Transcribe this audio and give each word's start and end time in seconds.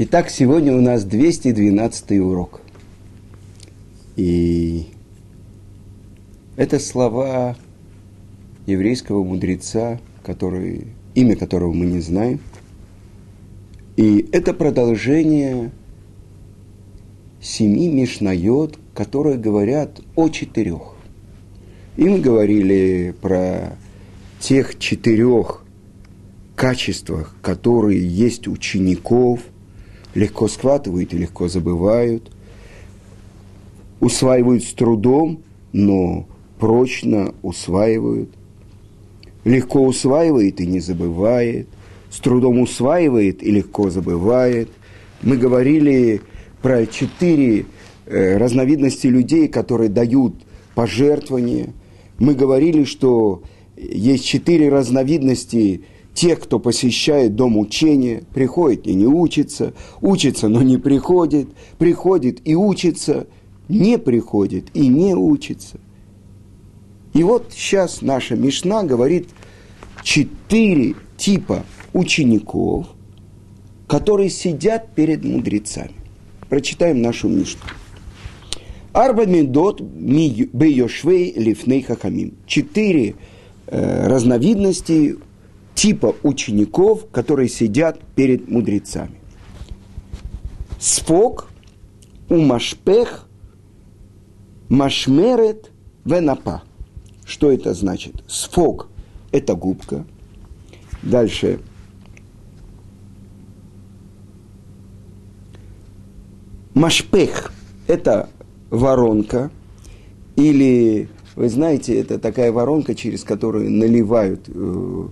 Итак, 0.00 0.30
сегодня 0.30 0.76
у 0.76 0.80
нас 0.80 1.02
212 1.02 2.20
урок. 2.20 2.60
И 4.14 4.86
это 6.54 6.78
слова 6.78 7.56
еврейского 8.64 9.24
мудреца, 9.24 9.98
который, 10.22 10.86
имя 11.16 11.34
которого 11.34 11.72
мы 11.72 11.86
не 11.86 11.98
знаем. 11.98 12.38
И 13.96 14.28
это 14.30 14.54
продолжение 14.54 15.72
семи 17.42 17.88
мишнайот, 17.88 18.78
которые 18.94 19.36
говорят 19.36 20.00
о 20.14 20.28
четырех. 20.28 20.94
И 21.96 22.04
мы 22.04 22.20
говорили 22.20 23.16
про 23.20 23.76
тех 24.38 24.78
четырех 24.78 25.64
качествах, 26.54 27.34
которые 27.42 28.08
есть 28.08 28.46
учеников– 28.46 29.40
легко 30.14 30.48
схватывают 30.48 31.12
и 31.14 31.18
легко 31.18 31.48
забывают, 31.48 32.30
усваивают 34.00 34.64
с 34.64 34.72
трудом, 34.72 35.42
но 35.72 36.26
прочно 36.58 37.34
усваивают, 37.42 38.30
легко 39.44 39.82
усваивает 39.82 40.60
и 40.60 40.66
не 40.66 40.80
забывает, 40.80 41.68
с 42.10 42.18
трудом 42.20 42.60
усваивает 42.60 43.42
и 43.42 43.50
легко 43.50 43.90
забывает. 43.90 44.68
Мы 45.22 45.36
говорили 45.36 46.22
про 46.62 46.86
четыре 46.86 47.66
э, 48.06 48.36
разновидности 48.36 49.06
людей, 49.06 49.48
которые 49.48 49.88
дают 49.88 50.34
пожертвования. 50.74 51.74
Мы 52.18 52.34
говорили, 52.34 52.84
что 52.84 53.42
есть 53.76 54.24
четыре 54.24 54.68
разновидности 54.68 55.82
тех, 56.18 56.40
кто 56.40 56.58
посещает 56.58 57.36
дом 57.36 57.56
учения, 57.56 58.24
приходит 58.34 58.88
и 58.88 58.94
не 58.94 59.06
учится, 59.06 59.72
учится, 60.00 60.48
но 60.48 60.62
не 60.62 60.76
приходит, 60.76 61.48
приходит 61.78 62.40
и 62.44 62.56
учится, 62.56 63.28
не 63.68 63.98
приходит 63.98 64.64
и 64.74 64.88
не 64.88 65.14
учится. 65.14 65.78
И 67.14 67.22
вот 67.22 67.52
сейчас 67.52 68.02
наша 68.02 68.34
Мишна 68.34 68.82
говорит 68.82 69.28
четыре 70.02 70.96
типа 71.16 71.64
учеников, 71.92 72.88
которые 73.86 74.28
сидят 74.28 74.96
перед 74.96 75.24
мудрецами. 75.24 75.92
Прочитаем 76.48 77.00
нашу 77.00 77.28
Мишну. 77.28 77.60
Арба 78.92 79.24
медот 79.24 79.80
бейошвей 79.80 81.32
лифней 81.36 81.82
хахамим. 81.82 82.34
Четыре 82.44 83.14
э, 83.68 84.08
разновидности 84.08 85.18
типа 85.78 86.16
учеников, 86.24 87.08
которые 87.12 87.48
сидят 87.48 88.00
перед 88.16 88.48
мудрецами. 88.48 89.14
Сфок, 90.80 91.50
умашпех, 92.28 93.28
машмерет, 94.68 95.70
венапа. 96.04 96.64
Что 97.24 97.52
это 97.52 97.74
значит? 97.74 98.24
Сфок– 98.26 98.88
это 99.30 99.54
губка. 99.54 100.04
Дальше. 101.04 101.60
Машпех– 106.74 107.52
это 107.86 108.28
воронка. 108.70 109.52
Или, 110.34 111.08
вы 111.36 111.48
знаете, 111.48 112.00
это 112.00 112.18
такая 112.18 112.50
воронка, 112.50 112.96
через 112.96 113.22
которую 113.22 113.70
наливают 113.70 114.48
э, 114.48 115.08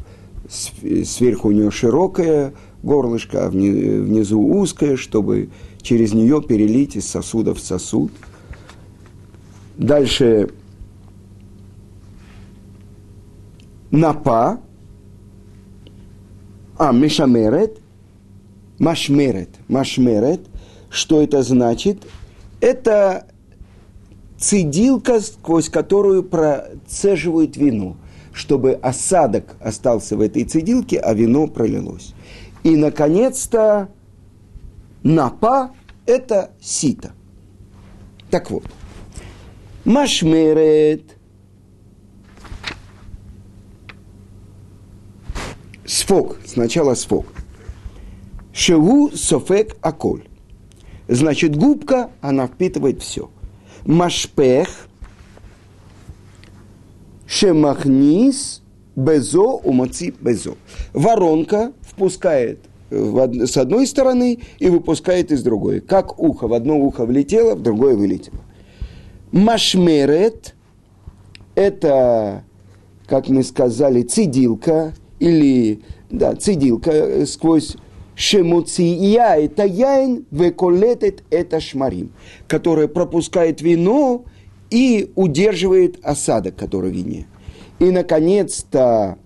сверху 0.48 1.48
у 1.48 1.52
нее 1.52 1.70
широкое 1.70 2.54
горлышко, 2.82 3.46
а 3.46 3.50
внизу 3.50 4.40
узкое, 4.40 4.96
чтобы 4.96 5.50
через 5.82 6.12
нее 6.12 6.42
перелить 6.42 6.96
из 6.96 7.08
сосуда 7.08 7.54
в 7.54 7.60
сосуд. 7.60 8.12
Дальше. 9.76 10.50
Напа, 13.90 14.60
а 16.76 16.92
мешамерет, 16.92 17.78
машмерет, 18.78 19.50
машмерет, 19.68 20.40
что 20.90 21.22
это 21.22 21.42
значит? 21.42 22.06
Это 22.60 23.26
цедилка, 24.38 25.20
сквозь 25.20 25.68
которую 25.68 26.24
процеживают 26.24 27.56
вино– 27.56 27.96
чтобы 28.36 28.72
осадок 28.74 29.56
остался 29.60 30.14
в 30.14 30.20
этой 30.20 30.44
цедилке, 30.44 30.98
а 30.98 31.14
вино 31.14 31.46
пролилось. 31.46 32.12
И, 32.64 32.76
наконец-то, 32.76 33.88
напа– 35.02 35.72
это 36.06 36.50
сито. 36.60 37.12
Так 38.30 38.50
вот, 38.50 38.64
машмерет, 39.86 41.16
сфок, 45.86 46.36
сначала 46.44 46.94
сфок. 46.94 47.24
Шеву 48.52 49.12
софек 49.12 49.78
аколь. 49.80 50.28
Значит, 51.08 51.56
губка, 51.56 52.10
она 52.20 52.48
впитывает 52.48 53.02
все. 53.02 53.30
Машпех, 53.86 54.85
Шемахнис 57.26 58.62
безо 58.94 59.56
умаци 59.56 60.14
безо. 60.20 60.54
Воронка 60.92 61.72
впускает 61.82 62.60
с 62.90 63.56
одной 63.56 63.86
стороны 63.86 64.38
и 64.58 64.68
выпускает 64.68 65.32
из 65.32 65.42
другой. 65.42 65.80
Как 65.80 66.18
ухо. 66.20 66.46
В 66.46 66.54
одно 66.54 66.78
ухо 66.78 67.04
влетело, 67.04 67.54
в 67.54 67.62
другое 67.62 67.96
вылетело. 67.96 68.38
Машмерет– 69.32 70.54
это, 71.56 72.44
как 73.06 73.28
мы 73.28 73.42
сказали, 73.42 74.02
цедилка 74.02 74.94
или, 75.18 75.82
да, 76.10 76.36
цедилка 76.36 77.26
сквозь 77.26 77.76
шемуция– 78.14 79.36
это 79.36 79.66
яин, 79.66 80.24
веколетет– 80.30 81.24
это 81.30 81.60
шмарим, 81.60 82.12
которая 82.46 82.86
пропускает 82.86 83.60
вино 83.60 84.24
и 84.70 85.12
удерживает 85.14 86.04
осадок, 86.04 86.56
который 86.56 86.90
в 86.90 86.94
вине. 86.94 87.26
И, 87.78 87.90
наконец-то, 87.90 89.18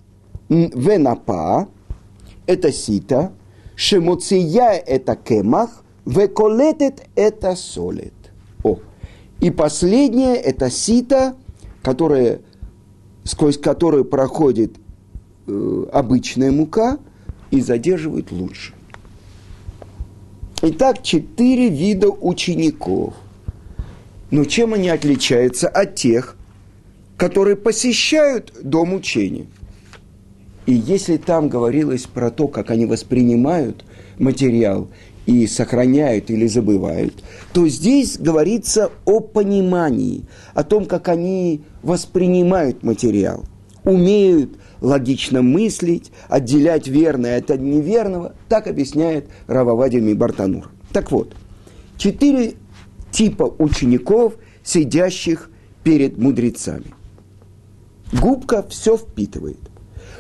венапа– 0.49 1.69
это 2.47 2.73
сито, 2.73 3.33
шемуция– 3.77 4.73
это 4.87 5.17
кемах, 5.17 5.85
веколетет– 6.05 7.07
это 7.15 7.55
солет. 7.55 8.13
О. 8.65 8.79
И 9.41 9.51
последнее– 9.51 10.37
это 10.37 10.71
сито, 10.71 11.37
которое, 11.83 12.41
сквозь 13.25 13.57
которое 13.57 14.05
проходит 14.05 14.77
э, 15.47 15.87
обычная 15.93 16.51
мука 16.51 16.99
и 17.51 17.61
задерживает 17.61 18.33
лучше. 18.33 18.75
Итак, 20.63 21.03
четыре 21.03 21.71
вида 21.71 22.11
учеников– 22.11 23.15
но 24.31 24.45
чем 24.45 24.75
они 24.75 24.89
отличаются 24.89 25.69
от 25.69 25.95
тех, 25.95 26.37
которые 27.17 27.57
посещают 27.57 28.53
дом 28.63 28.95
учения? 28.95 29.47
И 30.67 30.75
если 30.75 31.17
там 31.17 31.49
говорилось 31.49 32.05
про 32.05 32.31
то, 32.31 32.47
как 32.47 32.71
они 32.71 32.87
воспринимают 32.87 33.85
материал 34.19 34.89
и 35.27 35.47
сохраняют 35.47 36.31
или 36.31 36.47
забывают, 36.47 37.15
то 37.53 37.67
здесь 37.69 38.19
говорится 38.19 38.91
о 39.05 39.21
понимании, 39.21 40.25
о 40.55 40.63
том, 40.63 40.87
как 40.87 41.09
они 41.09 41.63
воспринимают 41.83 42.83
материал, 42.83 43.45
умеют 43.85 44.57
логично 44.81 45.43
мыслить, 45.43 46.13
отделять 46.29 46.87
верное 46.89 47.39
от 47.39 47.49
неверного, 47.59 48.35
так 48.49 48.67
объясняет 48.67 49.27
Рававадим 49.47 50.09
и 50.09 50.15
Бартанур. 50.15 50.71
Так 50.93 51.11
вот, 51.11 51.35
четыре 51.97 52.55
типа 53.11 53.55
учеников, 53.59 54.35
сидящих 54.63 55.51
перед 55.83 56.19
мудрецами. 56.19 56.95
Губка 58.13 58.65
все 58.69 58.97
впитывает. 58.97 59.59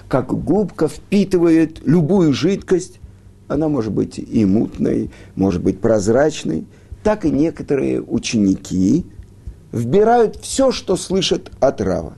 Как 0.08 0.32
губка 0.32 0.88
впитывает 0.88 1.80
любую 1.86 2.32
жидкость, 2.32 3.00
она 3.48 3.68
может 3.68 3.92
быть 3.92 4.18
и 4.18 4.44
мутной, 4.44 5.10
может 5.34 5.62
быть 5.62 5.80
прозрачной, 5.80 6.66
так 7.02 7.24
и 7.24 7.30
некоторые 7.30 8.02
ученики 8.02 9.04
вбирают 9.72 10.36
все, 10.36 10.72
что 10.72 10.96
слышат 10.96 11.50
от 11.60 11.80
Рава, 11.80 12.14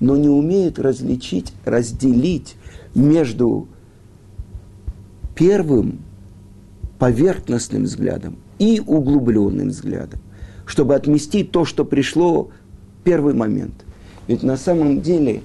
но 0.00 0.16
не 0.16 0.28
умеют 0.28 0.78
различить, 0.78 1.52
разделить 1.64 2.56
между 2.94 3.68
первым 5.34 6.00
поверхностным 6.98 7.84
взглядом 7.84 8.36
и 8.62 8.80
углубленным 8.80 9.70
взглядом, 9.70 10.20
чтобы 10.66 10.94
отместить 10.94 11.50
то, 11.50 11.64
что 11.64 11.84
пришло 11.84 12.44
в 12.44 13.02
первый 13.02 13.34
момент. 13.34 13.74
Ведь 14.28 14.44
на 14.44 14.56
самом 14.56 15.00
деле, 15.00 15.42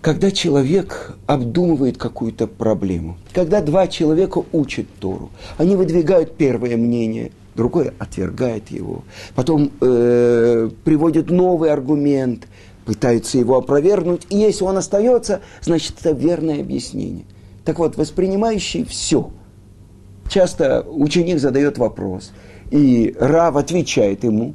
когда 0.00 0.30
человек 0.30 1.14
обдумывает 1.26 1.98
какую-то 1.98 2.46
проблему, 2.46 3.18
когда 3.34 3.60
два 3.60 3.86
человека 3.86 4.42
учат 4.52 4.86
Тору, 4.98 5.28
они 5.58 5.76
выдвигают 5.76 6.38
первое 6.38 6.78
мнение, 6.78 7.32
другой 7.54 7.90
отвергает 7.98 8.70
его, 8.70 9.04
потом 9.34 9.70
э, 9.82 10.70
приводит 10.84 11.30
новый 11.30 11.70
аргумент, 11.70 12.48
пытаются 12.86 13.36
его 13.36 13.58
опровергнуть, 13.58 14.22
и 14.30 14.38
если 14.38 14.64
он 14.64 14.78
остается, 14.78 15.42
значит, 15.60 15.96
это 16.00 16.12
верное 16.12 16.60
объяснение. 16.60 17.26
Так 17.66 17.78
вот, 17.78 17.98
воспринимающий 17.98 18.84
все. 18.84 19.30
Часто 20.28 20.82
ученик 20.82 21.38
задает 21.38 21.78
вопрос, 21.78 22.32
и 22.70 23.14
Рав 23.18 23.56
отвечает 23.56 24.24
ему, 24.24 24.54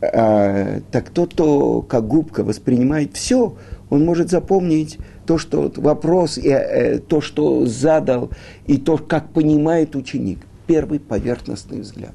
а, 0.00 0.80
так 0.90 1.10
тот, 1.10 1.32
кто 1.34 1.82
как 1.82 2.06
губка 2.06 2.44
воспринимает 2.44 3.14
все, 3.14 3.56
он 3.90 4.04
может 4.04 4.30
запомнить 4.30 4.98
то, 5.26 5.38
что 5.38 5.72
вопрос, 5.76 6.38
и, 6.38 6.48
э, 6.48 6.98
то, 6.98 7.20
что 7.20 7.66
задал, 7.66 8.30
и 8.66 8.78
то, 8.78 8.96
как 8.96 9.30
понимает 9.30 9.96
ученик. 9.96 10.40
Первый 10.66 10.98
поверхностный 10.98 11.80
взгляд. 11.80 12.14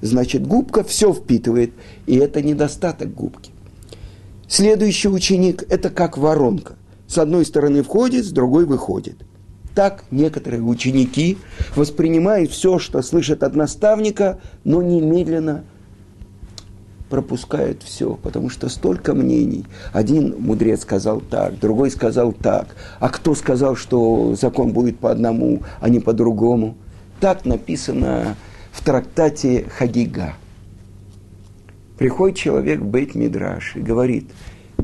Значит, 0.00 0.46
губка 0.46 0.84
все 0.84 1.12
впитывает, 1.12 1.72
и 2.06 2.16
это 2.16 2.42
недостаток 2.42 3.14
губки. 3.14 3.52
Следующий 4.48 5.08
ученик– 5.08 5.64
это 5.68 5.90
как 5.90 6.18
воронка. 6.18 6.74
С 7.06 7.18
одной 7.18 7.44
стороны 7.44 7.82
входит, 7.82 8.24
с 8.24 8.30
другой 8.30 8.66
выходит. 8.66 9.16
Так 9.74 10.04
некоторые 10.10 10.62
ученики 10.62 11.38
воспринимают 11.74 12.50
все, 12.50 12.78
что 12.78 13.02
слышат 13.02 13.42
от 13.42 13.56
наставника, 13.56 14.38
но 14.62 14.82
немедленно 14.82 15.64
пропускают 17.10 17.82
все, 17.82 18.14
потому 18.14 18.50
что 18.50 18.68
столько 18.68 19.14
мнений. 19.14 19.66
Один 19.92 20.36
мудрец 20.38 20.82
сказал 20.82 21.20
так, 21.20 21.58
другой 21.58 21.90
сказал 21.90 22.32
так, 22.32 22.76
а 23.00 23.08
кто 23.08 23.34
сказал, 23.34 23.76
что 23.76 24.34
закон 24.34 24.72
будет 24.72 24.98
по 24.98 25.10
одному, 25.10 25.62
а 25.80 25.88
не 25.88 26.00
по 26.00 26.12
другому. 26.12 26.76
Так 27.20 27.44
написано 27.44 28.36
в 28.72 28.84
трактате 28.84 29.66
Хагига– 29.76 30.34
Приходит 31.98 32.36
человек 32.36 32.80
в 32.80 32.86
Бейт 32.86 33.14
Мидраш 33.14 33.76
и 33.76 33.80
говорит, 33.80 34.28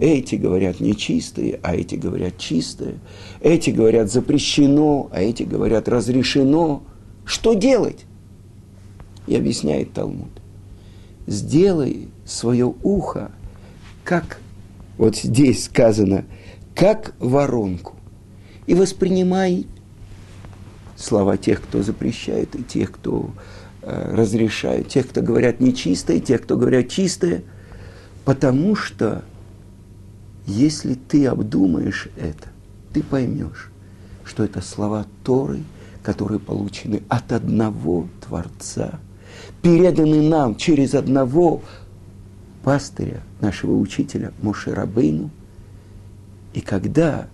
эти 0.00 0.34
говорят 0.34 0.80
нечистые, 0.80 1.60
а 1.62 1.74
эти 1.74 1.94
говорят 1.94 2.38
чистые. 2.38 2.94
Эти 3.40 3.70
говорят 3.70 4.10
запрещено, 4.10 5.08
а 5.12 5.20
эти 5.20 5.42
говорят 5.42 5.88
разрешено. 5.88 6.82
Что 7.24 7.54
делать? 7.54 8.04
И 9.26 9.36
объясняет 9.36 9.92
Талмуд. 9.92 10.30
Сделай 11.26 12.08
свое 12.24 12.74
ухо, 12.82 13.30
как 14.04 14.40
вот 14.98 15.16
здесь 15.16 15.64
сказано, 15.64 16.24
как 16.74 17.14
воронку. 17.18 17.94
И 18.66 18.74
воспринимай 18.74 19.66
слова 20.96 21.36
тех, 21.36 21.62
кто 21.62 21.82
запрещает, 21.82 22.54
и 22.56 22.64
тех, 22.64 22.90
кто 22.90 23.30
Э, 23.82 24.14
разрешают, 24.14 24.88
тех, 24.88 25.08
кто 25.08 25.22
говорят 25.22 25.58
нечистое, 25.58 26.20
тех, 26.20 26.42
кто 26.42 26.58
говорят 26.58 26.90
чистое, 26.90 27.42
потому 28.26 28.76
что 28.76 29.24
если 30.50 30.94
ты 30.94 31.26
обдумаешь 31.26 32.08
это, 32.16 32.48
ты 32.92 33.02
поймешь, 33.02 33.70
что 34.24 34.44
это 34.44 34.60
слова 34.60 35.06
Торы, 35.24 35.62
которые 36.02 36.40
получены 36.40 37.02
от 37.08 37.32
одного 37.32 38.08
Творца, 38.26 38.98
переданы 39.62 40.28
нам 40.28 40.56
через 40.56 40.94
одного 40.94 41.62
пастыря, 42.62 43.22
нашего 43.40 43.76
учителя 43.76 44.32
Моше 44.42 44.74
Рабейну. 44.74 45.30
И 46.52 46.60
когда 46.60 47.28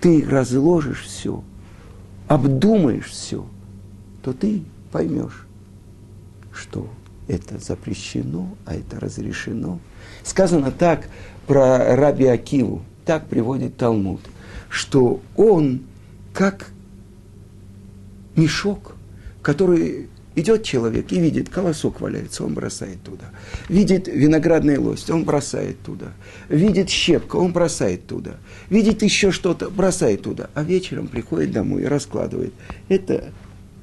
ты 0.00 0.24
разложишь 0.24 1.02
все, 1.02 1.42
обдумаешь 2.28 3.06
все, 3.06 3.44
то 4.22 4.32
ты 4.32 4.62
поймешь, 4.92 5.46
что 6.52 6.88
это 7.26 7.58
запрещено, 7.58 8.48
а 8.64 8.74
это 8.74 9.00
разрешено. 9.00 9.80
Сказано 10.22 10.70
так 10.70 11.08
про 11.48 11.96
Раби 11.96 12.26
Акиву, 12.26 12.82
так 13.04 13.26
приводит 13.26 13.76
Талмуд, 13.76 14.20
что 14.68 15.20
он 15.34 15.80
как 16.34 16.68
мешок, 18.36 18.94
который 19.42 20.08
идет 20.36 20.62
человек 20.62 21.10
и 21.10 21.18
видит, 21.18 21.48
колосок 21.48 22.00
валяется, 22.00 22.44
он 22.44 22.52
бросает 22.52 23.02
туда. 23.02 23.24
Видит 23.68 24.08
виноградная 24.08 24.78
лость, 24.78 25.10
он 25.10 25.24
бросает 25.24 25.80
туда. 25.80 26.12
Видит 26.50 26.90
щепка, 26.90 27.36
он 27.36 27.52
бросает 27.52 28.06
туда. 28.06 28.36
Видит 28.68 29.02
еще 29.02 29.32
что-то, 29.32 29.70
бросает 29.70 30.22
туда. 30.22 30.50
А 30.54 30.62
вечером 30.62 31.08
приходит 31.08 31.50
домой 31.50 31.82
и 31.82 31.86
раскладывает. 31.86 32.52
Это 32.88 33.32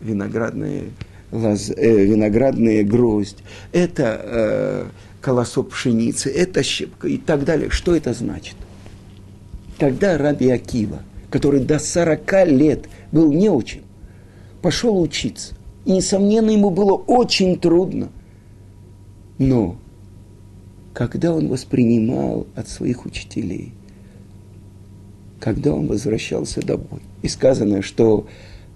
виноградная 0.01 0.83
лоз, 1.31 1.71
э, 1.75 2.05
виноградная 2.05 2.83
гроздь, 2.83 3.39
это 3.71 4.21
э, 4.23 4.85
колосок 5.25 5.69
пшеницы, 5.69 6.29
это 6.29 6.61
щепка 6.61 7.07
и 7.07 7.17
так 7.17 7.45
далее. 7.45 7.71
Что 7.71 7.95
это 7.95 8.13
значит? 8.13 8.55
Когда 9.79 10.19
Раби 10.19 10.51
Акива, 10.51 10.99
который 11.31 11.61
до 11.61 11.79
40 11.79 12.47
лет 12.47 12.85
был 13.11 13.33
неучим, 13.33 13.81
пошел 14.61 15.01
учиться, 15.01 15.55
и, 15.83 15.93
несомненно, 15.93 16.51
ему 16.51 16.69
было 16.69 16.93
очень 16.93 17.59
трудно, 17.59 18.09
но 19.39 19.77
когда 20.93 21.33
он 21.33 21.47
воспринимал 21.47 22.45
от 22.53 22.69
своих 22.69 23.07
учителей, 23.07 23.73
когда 25.39 25.73
он 25.73 25.87
возвращался 25.87 26.61
домой, 26.61 27.01
и 27.23 27.27
сказано, 27.27 27.81
что 27.81 28.27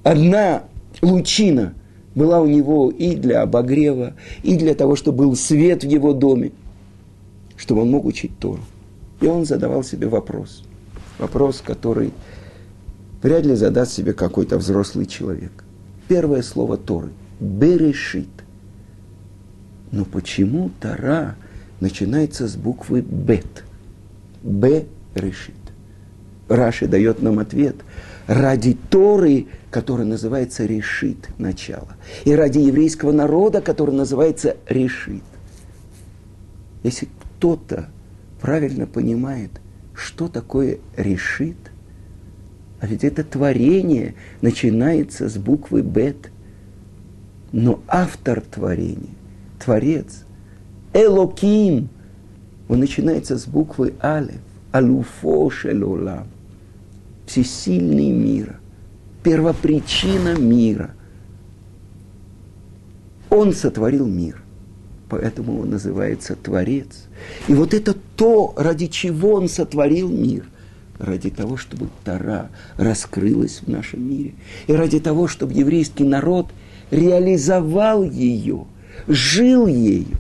одна 0.02 0.63
лучина 1.04 1.75
была 2.19 2.42
у 2.42 2.48
него 2.48 2.92
и 2.92 3.16
для 3.16 3.42
обогрева, 3.42 4.13
и 4.44 4.57
для 4.57 4.75
того, 4.75 4.98
чтобы 4.98 5.19
был 5.19 5.36
свет 5.38 5.83
в 5.83 5.88
его 5.88 6.13
доме, 6.13 6.51
чтобы 7.56 7.83
он 7.83 7.92
мог 7.92 8.06
учить 8.06 8.38
Тору. 8.39 8.62
И 9.21 9.25
он 9.25 9.45
задавал 9.45 9.83
себе 9.83 10.07
вопрос. 10.07 10.63
Вопрос, 11.18 11.63
который 11.66 12.12
вряд 13.24 13.45
ли 13.45 13.56
задаст 13.56 13.94
себе 13.94 14.13
какой-то 14.13 14.57
взрослый 14.57 15.06
человек. 15.06 15.63
Первое 16.10 16.42
слово 16.42 16.77
Торы– 16.77 17.10
«берешит». 17.39 18.27
Но 19.92 20.04
почему 20.04 20.71
Тора 20.81 21.36
начинается 21.80 22.48
с 22.48 22.56
буквы 22.56 23.01
«бет»? 23.01 23.63
«Б» 24.44 24.86
решит. 25.16 25.56
Раши 26.50 26.88
дает 26.88 27.21
нам 27.21 27.39
ответ– 27.39 27.75
ради 28.30 28.77
Торы, 28.89 29.48
которая 29.71 30.07
называется 30.07 30.66
решит 30.66 31.30
начало, 31.38 31.95
и 32.26 32.33
ради 32.33 32.59
еврейского 32.59 33.11
народа, 33.11 33.61
который 33.61 33.94
называется 33.94 34.57
решит. 34.68 35.23
Если 36.83 37.07
кто-то 37.38 37.90
правильно 38.42 38.88
понимает, 38.88 39.52
что 39.94 40.28
такое 40.28 40.80
решит, 40.97 41.57
а 42.80 42.88
ведь 42.88 43.04
это 43.04 43.23
творение 43.23 44.16
начинается 44.42 45.28
с 45.30 45.38
буквы 45.38 45.81
Бет, 45.81 46.31
но 47.52 47.81
автор 47.88 48.42
творения, 48.42 49.16
Творец, 49.64 50.23
Элоким, 50.94 51.90
он 52.69 52.80
начинается 52.80 53.38
с 53.38 53.45
буквы 53.45 53.94
Алев, 53.99 54.40
Алуфо 54.71 55.49
Шелолам 55.49 56.28
всесильный 57.26 58.11
мира, 58.11 58.59
первопричина 59.23 60.35
мира. 60.35 60.92
Он 63.30 63.54
сотворил 63.54 64.07
мир, 64.07 64.42
поэтому 65.09 65.59
он 65.61 65.69
называется 65.69 66.35
Творец. 66.35 67.06
И 67.47 67.54
вот 67.54 67.73
это 67.73 67.95
то, 68.16 68.54
ради 68.57 68.88
чего 68.88 69.33
он 69.33 69.47
сотворил 69.49 70.09
мир– 70.09 70.45
ради 70.99 71.30
того, 71.30 71.56
чтобы 71.56 71.88
Тара 72.04 72.49
раскрылась 72.76 73.61
в 73.66 73.69
нашем 73.69 74.06
мире, 74.09 74.33
и 74.68 74.73
ради 74.73 74.99
того, 74.99 75.28
чтобы 75.30 75.54
еврейский 75.54 76.04
народ 76.04 76.47
реализовал 76.92 78.04
ее, 78.04 78.66
жил 79.07 79.66
ею. 79.68 80.18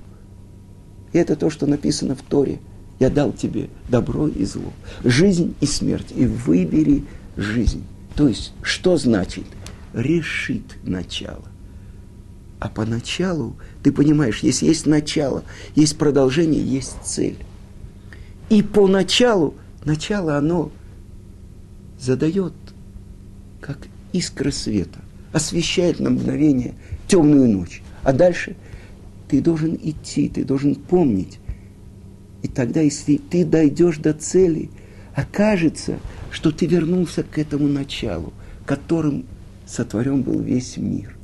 И 1.11 1.17
это 1.17 1.35
то, 1.35 1.49
что 1.49 1.65
написано 1.65 2.15
в 2.15 2.21
Торе– 2.21 2.59
я 2.99 3.09
дал 3.09 3.31
тебе 3.31 3.69
добро 3.87 4.27
и 4.27 4.43
зло, 4.43 4.73
жизнь 5.03 5.55
и 5.61 5.65
смерть, 5.65 6.07
и 6.15 6.25
выбери 6.25 7.05
жизнь. 7.37 7.85
То 8.19 8.27
есть, 8.27 8.51
что 8.61 8.97
значит? 8.97 9.45
Решит 9.93 10.75
начало. 10.83 11.45
А 12.59 12.67
поначалу, 12.67 13.55
ты 13.81 13.93
понимаешь, 13.93 14.39
если 14.39 14.65
есть 14.65 14.85
начало, 14.85 15.45
есть 15.73 15.97
продолжение, 15.97 16.61
есть 16.61 16.97
цель. 17.01 17.37
И 18.49 18.61
поначалу, 18.61 19.55
начало 19.85 20.35
оно 20.35 20.69
задает, 21.97 22.51
как 23.61 23.87
искра 24.11 24.51
света, 24.51 24.99
освещает 25.31 26.01
на 26.01 26.09
мгновение 26.09 26.73
темную 27.07 27.49
ночь. 27.49 27.81
А 28.03 28.11
дальше 28.11 28.57
ты 29.29 29.39
должен 29.39 29.79
идти, 29.81 30.27
ты 30.27 30.43
должен 30.43 30.75
помнить, 30.75 31.39
и 32.41 32.49
тогда, 32.49 32.81
если 32.81 33.15
ты 33.15 33.45
дойдешь 33.45 33.99
до 33.99 34.13
цели, 34.13 34.71
окажется, 35.19 35.99
что 36.31 36.51
ты 36.51 36.65
вернулся 36.65 37.23
к 37.23 37.37
этому 37.37 37.67
началу, 37.67 38.33
которым 38.65 39.25
сотворен 39.65 40.21
был 40.21 40.39
весь 40.39 40.77
мир. 40.77 41.15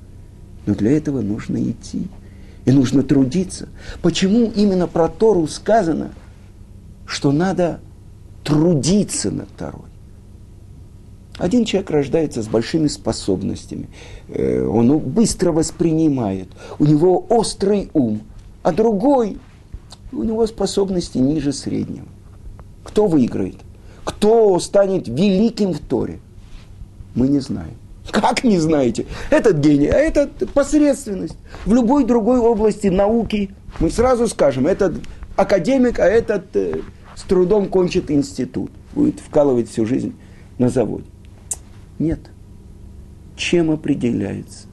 Но 0.66 0.76
для 0.76 0.92
этого 0.92 1.22
нужно 1.22 1.62
идти. 1.62 2.08
И 2.66 2.72
нужно 2.72 3.04
трудиться. 3.04 3.70
Почему 4.02 4.52
именно 4.56 4.88
про 4.88 5.08
Тору 5.08 5.48
сказано, 5.48 6.14
что 7.06 7.32
надо 7.32 7.80
трудиться 8.44 9.30
над 9.30 9.50
Торой? 9.50 9.86
Один 11.38 11.66
человек 11.66 11.92
рождается 11.92 12.42
с 12.42 12.48
большими 12.48 12.88
способностями. 12.88 13.90
Э, 14.30 14.66
он 14.66 14.98
быстро 15.00 15.52
воспринимает. 15.52 16.48
У 16.80 16.86
него 16.86 17.24
острый 17.30 17.90
ум. 17.94 18.22
А 18.64 18.72
другой, 18.72 19.38
у 20.12 20.24
него 20.24 20.48
способности 20.48 21.18
ниже 21.18 21.52
среднего. 21.52 22.08
Кто 22.84 23.06
выиграет? 23.06 23.58
Кто 24.18 24.58
станет 24.60 25.08
великим 25.08 25.74
в 25.74 25.80
Торе? 25.80 26.20
Мы 27.16 27.28
не 27.28 27.40
знаем. 27.40 27.76
Как 28.12 28.44
не 28.44 28.60
знаете? 28.60 29.06
Этот 29.30 29.58
гений, 29.58 29.88
а 29.88 29.96
этот 29.96 30.52
посредственность. 30.52 31.36
В 31.66 31.74
любой 31.74 32.06
другой 32.06 32.40
области 32.40 32.88
науки 32.88 33.52
мы 33.80 33.90
сразу 33.90 34.28
скажем, 34.28 34.68
этот 34.68 34.96
академик, 35.36 36.00
а 36.00 36.06
этот 36.06 36.56
э, 36.56 36.82
с 37.16 37.24
трудом 37.24 37.68
кончит 37.68 38.10
институт. 38.10 38.72
Будет 38.94 39.20
вкалывать 39.20 39.70
всю 39.70 39.86
жизнь 39.86 40.16
на 40.58 40.70
заводе. 40.70 41.06
Нет. 42.00 42.20
Чем 43.36 43.70
определяется 43.70 44.68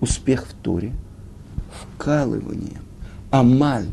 успех 0.00 0.46
в 0.48 0.52
Торе? 0.54 0.92
Вкалыванием. 1.96 2.82
Амаль. 3.30 3.86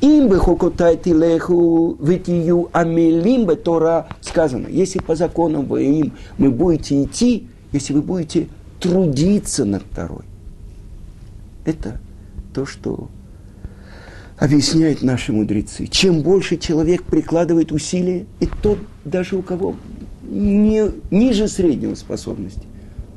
Им 0.00 0.28
бы 0.28 0.38
хокотайте 0.38 1.12
леху 1.12 1.96
витию 2.00 2.70
амелим 2.72 3.44
бы 3.44 3.56
Тора 3.56 4.08
сказано. 4.22 4.66
Если 4.68 4.98
по 4.98 5.14
законам 5.14 5.66
вы 5.66 5.84
им 5.84 6.12
мы 6.38 6.50
будете 6.50 7.02
идти, 7.02 7.48
если 7.72 7.92
вы 7.92 8.00
будете 8.00 8.48
трудиться 8.80 9.64
над 9.66 9.84
Торой. 9.90 10.24
Это 11.66 12.00
то, 12.54 12.64
что 12.64 13.08
объясняют 14.38 15.02
наши 15.02 15.32
мудрецы. 15.32 15.86
Чем 15.86 16.22
больше 16.22 16.56
человек 16.56 17.02
прикладывает 17.02 17.70
усилия, 17.70 18.24
и 18.40 18.48
тот, 18.62 18.78
даже 19.04 19.36
у 19.36 19.42
кого 19.42 19.76
не, 20.22 20.90
ниже 21.10 21.46
среднего 21.46 21.94
способности, 21.94 22.62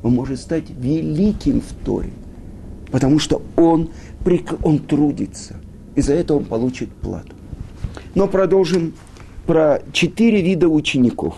он 0.02 0.14
может 0.14 0.38
стать 0.38 0.64
великим 0.68 1.62
в 1.62 1.72
Торе, 1.82 2.10
потому 2.90 3.18
что 3.18 3.40
он, 3.56 3.88
он 4.62 4.78
трудится 4.80 5.56
и 5.94 6.00
за 6.00 6.14
это 6.14 6.34
он 6.34 6.44
получит 6.44 6.90
плату. 6.90 7.34
Но 8.14 8.28
продолжим 8.28 8.94
про 9.46 9.82
четыре 9.92 10.42
вида 10.42 10.68
учеников. 10.68 11.36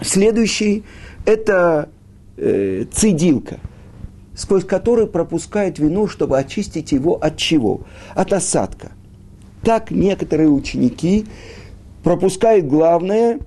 Следующий– 0.00 0.84
это 1.24 1.88
э, 2.36 2.84
цедилка, 2.90 3.60
сквозь 4.34 4.64
который 4.64 5.06
пропускает 5.06 5.78
вино, 5.78 6.08
чтобы 6.08 6.38
очистить 6.38 6.92
его 6.92 7.14
от 7.14 7.36
чего? 7.36 7.82
От 8.14 8.32
осадка. 8.32 8.92
Так 9.62 9.90
некоторые 9.90 10.48
ученики 10.48 11.26
пропускают 12.02 12.66
главное 12.66 13.40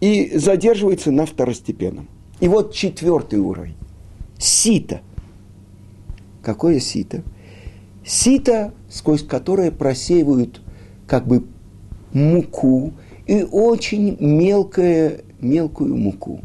и 0.00 0.38
задерживаются 0.38 1.10
на 1.10 1.26
второстепенном. 1.26 2.08
И 2.40 2.48
вот 2.48 2.74
четвертый 2.74 3.38
уровень. 3.38 3.76
Сито. 4.38 5.00
Какое 6.42 6.80
сито? 6.80 7.22
Сито, 8.06 8.72
сквозь 8.88 9.24
которое 9.24 9.72
просеивают 9.72 10.60
как 11.08 11.26
бы 11.26 11.44
муку 12.12 12.92
и 13.26 13.42
очень 13.42 14.16
мелкое, 14.20 15.22
мелкую 15.40 15.96
муку. 15.96 16.40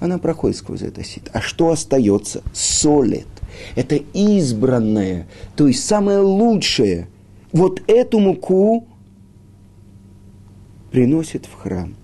Она 0.00 0.18
проходит 0.18 0.56
сквозь 0.56 0.82
это 0.82 1.04
сито. 1.04 1.30
А 1.32 1.40
что 1.40 1.70
остается? 1.70 2.42
Солит. 2.52 3.28
Это 3.76 3.94
избранное, 4.12 5.28
то 5.54 5.68
есть 5.68 5.84
самое 5.86 6.18
лучшее. 6.18 7.08
Вот 7.52 7.80
эту 7.86 8.18
муку 8.18 8.86
приносит 10.90 11.46
в 11.46 11.54
храм. 11.54 11.94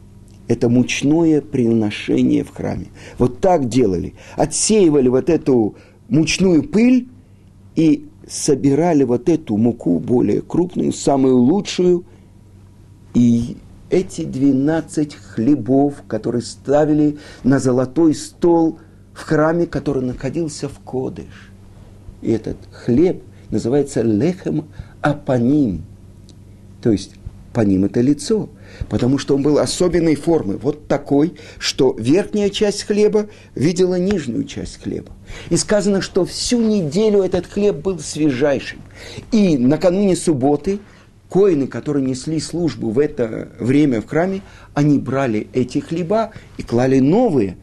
Это 0.47 0.69
мучное 0.69 1.41
приношение 1.41 2.45
в 2.45 2.51
храме. 2.51 2.87
Вот 3.19 3.41
так 3.41 3.69
делали. 3.69 4.15
Отсеивали 4.37 5.09
вот 5.09 5.29
эту 5.29 5.75
мучную 6.09 6.63
пыль 6.63 7.09
и 7.75 8.07
собирали 8.33 9.05
вот 9.05 9.29
эту 9.29 9.59
муку 9.59 9.99
более 9.99 10.41
крупную, 10.41 10.93
самую 10.93 11.37
лучшую, 11.37 12.05
и 13.13 13.59
эти 13.91 14.25
12 14.25 15.15
хлебов, 15.15 16.03
которые 16.09 16.41
ставили 16.41 17.19
на 17.45 17.59
золотой 17.59 18.15
стол 18.15 18.79
в 19.13 19.21
храме, 19.21 19.67
который 19.67 20.03
находился 20.03 20.71
в 20.71 20.79
Кодыш. 20.79 21.51
И 22.23 22.31
этот 22.31 22.57
хлеб 22.71 23.23
называется 23.51 24.01
лехем 24.01 24.65
апаним. 25.03 25.85
То 26.81 26.91
есть 26.91 27.17
паним 27.53 27.85
это 27.85 28.01
лицо– 28.01 28.49
потому 28.89 29.19
что 29.19 29.35
он 29.35 29.43
был 29.43 29.59
особенной 29.59 30.15
формы, 30.15 30.57
вот 30.57 30.89
такой, 30.89 31.35
что 31.59 31.95
верхняя 31.99 32.51
часть 32.51 32.85
хлеба 32.85 33.29
видела 33.55 33.97
нижнюю 33.99 34.45
часть 34.45 34.83
хлеба. 34.83 35.13
И 35.51 35.57
сказано, 35.57 36.01
что 36.01 36.25
всю 36.25 36.61
неделю 36.61 37.23
этот 37.23 37.47
хлеб 37.47 37.77
был 37.77 37.99
свежайшим. 37.99 38.81
И 39.31 39.57
накануне 39.57 40.17
субботы 40.17 40.81
коины, 41.29 41.67
которые 41.67 42.05
несли 42.05 42.41
службу 42.41 42.91
в 42.91 42.99
это 42.99 43.49
время 43.59 44.03
в 44.03 44.07
храме, 44.07 44.43
они 44.75 44.99
брали 44.99 45.49
эти 45.55 45.79
хлеба 45.79 46.33
и 46.59 46.63
клали 46.63 46.99
новые, 46.99 47.57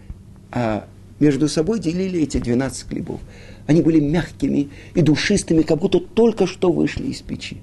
а 0.52 0.88
между 1.20 1.48
собой 1.48 1.80
делили 1.80 2.22
эти 2.22 2.38
12 2.38 2.88
хлебов. 2.88 3.20
Они 3.68 3.84
были 3.84 4.00
мягкими 4.00 4.70
и 4.96 5.02
душистыми, 5.02 5.62
как 5.62 5.78
будто 5.78 6.00
только 6.00 6.48
что 6.48 6.72
вышли 6.72 7.08
из 7.08 7.22
печи. 7.22 7.62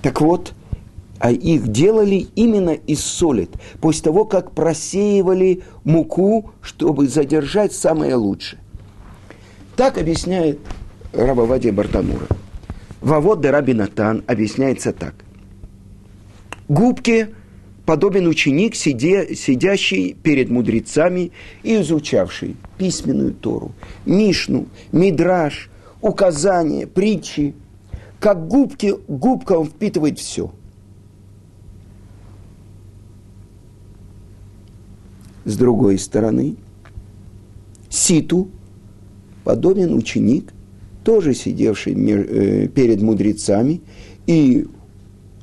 Так 0.00 0.20
вот, 0.22 0.54
а 1.22 1.30
их 1.30 1.68
делали 1.68 2.26
именно 2.34 2.70
из 2.70 3.00
солид, 3.00 3.50
после 3.80 4.02
того, 4.02 4.24
как 4.24 4.50
просеивали 4.50 5.62
муку, 5.84 6.50
чтобы 6.60 7.06
задержать 7.06 7.72
самое 7.72 8.16
лучшее. 8.16 8.60
Так 9.76 9.98
объясняет 9.98 10.58
Рабавадия 11.12 11.72
Бартамура. 11.72 12.26
Вавод 13.00 13.40
де 13.40 13.50
Рабинатан 13.50 14.24
объясняется 14.26 14.92
так. 14.92 15.14
Губки 16.68 17.28
подобен 17.86 18.26
ученик, 18.26 18.74
сидя, 18.74 19.32
сидящий 19.36 20.14
перед 20.14 20.50
мудрецами 20.50 21.30
и 21.62 21.80
изучавший 21.82 22.56
письменную 22.78 23.32
Тору, 23.32 23.70
Мишну, 24.06 24.66
Мидраш, 24.90 25.70
указания, 26.00 26.88
притчи. 26.88 27.54
Как 28.18 28.48
губки, 28.48 28.94
губка 29.06 29.52
он 29.52 29.66
впитывает 29.66 30.18
все– 30.18 30.50
С 35.44 35.56
другой 35.56 35.98
стороны, 35.98 36.56
Ситу 37.88 38.48
подобен 39.44 39.94
ученик, 39.94 40.52
тоже 41.04 41.34
сидевший 41.34 41.94
э, 41.94 42.68
перед 42.68 43.02
мудрецами 43.02 43.82
и 44.26 44.66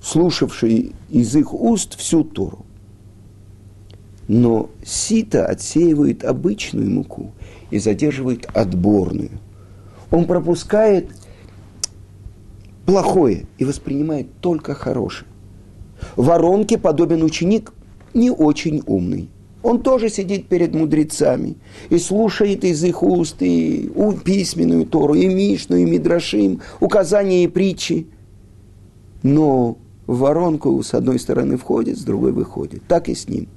слушавший 0.02 0.94
из 1.10 1.36
их 1.36 1.54
уст 1.54 1.98
всю 1.98 2.24
Тору. 2.24 2.66
Но 4.28 4.70
сито 4.84 5.46
отсеивает 5.46 6.24
обычную 6.24 6.90
муку 6.90 7.34
и 7.72 7.80
задерживает 7.80 8.48
отборную. 8.54 9.32
Он 10.12 10.26
пропускает 10.26 11.10
плохое 12.86 13.48
и 13.58 13.66
воспринимает 13.66 14.28
только 14.40 14.74
хорошее. 14.76 15.28
Воронке 16.16 16.78
подобен 16.78 17.22
ученик 17.22 17.74
не 18.14 18.32
очень 18.32 18.82
умный– 18.86 19.30
он 19.62 19.82
тоже 19.82 20.10
сидит 20.10 20.48
перед 20.48 20.74
мудрецами 20.74 21.58
и 21.90 21.98
слушает 21.98 22.64
из 22.64 22.84
их 22.84 23.04
уст 23.04 23.38
и 23.42 23.92
письменную 24.24 24.86
Тору, 24.86 25.16
и 25.16 25.28
Мишну, 25.28 25.76
и 25.76 25.86
Мидрашим, 25.86 26.62
указания 26.80 27.44
и 27.44 27.48
притчи. 27.48 28.08
Но 29.22 29.78
в 30.08 30.20
воронку 30.20 30.82
с 30.82 30.94
одной 30.94 31.20
стороны 31.20 31.58
входит, 31.58 31.98
с 31.98 32.04
другой 32.04 32.32
выходит. 32.32 32.84
Так 32.88 33.10
и 33.10 33.16
с 33.16 33.28
ним. 33.28 33.48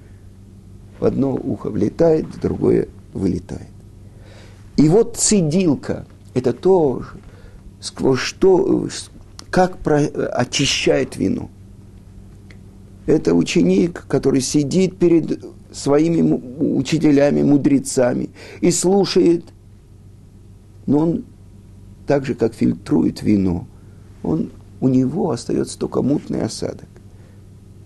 В 0.98 1.04
одно 1.04 1.34
ухо 1.34 1.70
влетает, 1.70 2.26
в 2.26 2.40
другое 2.40 2.88
вылетает. 3.12 3.68
И 4.76 4.88
вот 4.88 5.16
цедилка– 5.16 6.06
это 6.34 6.52
то, 6.52 7.04
сквозь 7.80 8.18
что, 8.18 8.88
как 9.50 9.78
очищает 10.32 11.16
вино. 11.16 11.48
Это 13.06 13.34
ученик, 13.34 14.04
который 14.08 14.40
сидит 14.40 14.96
перед 14.96 15.44
своими 15.72 16.20
учителями, 16.78 17.42
мудрецами 17.42 18.30
и 18.60 18.70
слушает. 18.70 19.44
Но 20.86 20.98
он 20.98 21.24
так 22.06 22.26
же, 22.26 22.34
как 22.34 22.54
фильтрует 22.54 23.22
вино, 23.22 23.66
он 24.22 24.50
у 24.80 24.88
него 24.88 25.30
остается 25.30 25.78
только 25.78 26.02
мутный 26.02 26.42
осадок. 26.42 26.88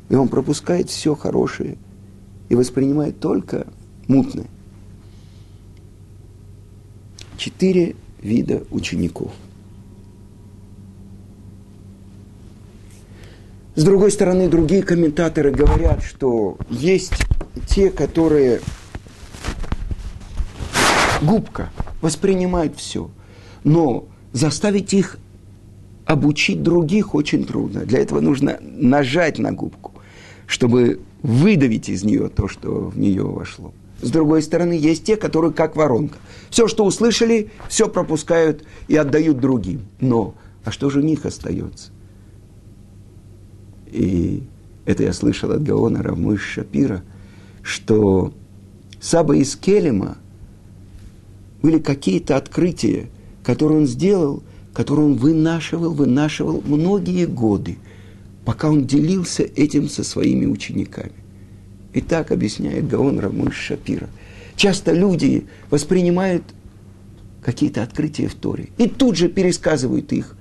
И 0.09 0.15
он 0.15 0.29
пропускает 0.29 0.89
все 0.89 1.15
хорошее 1.15 1.77
и 2.49 2.55
воспринимает 2.55 3.21
только 3.21 3.67
мутное. 4.09 4.47
Четыре 7.37 7.97
вида 8.23 8.63
учеников. 8.71 9.33
С 13.75 13.85
другой 13.85 14.11
стороны, 14.11 14.49
другие 14.49 14.83
комментаторы 14.83 15.51
говорят, 15.51 16.03
что 16.03 16.57
есть 16.71 17.13
те, 17.67 17.91
которые 17.91 18.61
губка, 21.23 21.71
воспринимают 22.01 22.77
все. 22.77 23.11
Но 23.65 24.07
заставить 24.33 24.93
их 24.95 25.19
обучить 26.05 26.63
других 26.63 27.15
очень 27.15 27.45
трудно. 27.45 27.81
Для 27.81 28.01
этого 28.01 28.21
нужно 28.21 28.59
нажать 28.61 29.39
на 29.39 29.53
губку, 29.53 29.93
чтобы 30.47 31.01
выдавить 31.23 31.89
из 31.89 32.05
нее 32.05 32.29
то, 32.29 32.49
что 32.49 32.89
в 32.89 32.99
нее 32.99 33.25
вошло. 33.25 33.73
С 34.03 34.11
другой 34.11 34.43
стороны, 34.43 34.75
есть 34.75 35.05
те, 35.05 35.17
которые 35.17 35.53
как 35.53 35.75
воронка. 35.75 36.19
Все, 36.51 36.69
что 36.69 36.85
услышали, 36.85 37.51
все 37.69 37.89
пропускают 37.89 38.63
и 38.89 38.97
отдают 38.97 39.41
другим. 39.41 39.87
Но, 40.01 40.35
а 40.65 40.71
что 40.71 40.91
же 40.91 41.01
у 41.01 41.03
них 41.03 41.25
остается? 41.25 41.91
И 43.87 44.43
это 44.85 45.03
я 45.03 45.13
слышал 45.13 45.51
от 45.51 45.63
Гаона 45.63 46.03
Равмыш 46.03 46.43
Шапира, 46.43 47.03
что 47.67 48.33
Саба 49.01 49.37
из 49.37 49.57
Келема 49.57 50.19
были 51.63 51.81
какие-то 51.81 52.37
открытия, 52.37 53.09
которые 53.43 53.81
он 53.81 53.87
сделал, 53.89 54.45
которые 54.73 55.07
он 55.07 55.15
вынашивал, 55.15 55.93
вынашивал 55.93 56.63
многие 56.65 57.27
годы, 57.27 57.79
пока 58.45 58.71
он 58.71 58.87
делился 58.87 59.43
этим 59.43 59.89
со 59.89 60.05
своими 60.05 60.47
учениками. 60.47 61.13
И 61.93 62.01
так 62.01 62.31
объясняет 62.31 62.87
Гаон 62.87 63.19
Рамон 63.19 63.51
Шапира. 63.51 64.09
Часто 64.55 64.93
люди 64.93 65.47
воспринимают 65.69 66.45
какие-то 67.43 67.83
открытия 67.83 68.29
в 68.29 68.35
Торе 68.37 68.69
и 68.79 68.89
тут 68.89 69.17
же 69.17 69.29
пересказывают 69.29 70.13
их, 70.13 70.37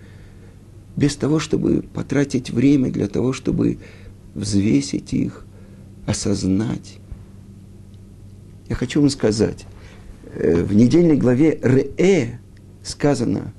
без 0.95 1.15
того, 1.15 1.39
чтобы 1.39 1.81
потратить 1.81 2.51
время 2.51 2.91
для 2.91 3.07
того, 3.07 3.33
чтобы 3.33 3.79
взвесить 4.35 5.11
их, 5.13 5.43
осознать. 6.05 6.99
Я 8.69 8.75
хочу 8.75 9.01
вам 9.01 9.09
сказать, 9.09 9.65
э, 10.33 10.63
в 10.63 10.73
недельной 10.73 11.17
главе 11.17 11.59
Ре 11.61 12.39
сказано, 12.83 13.53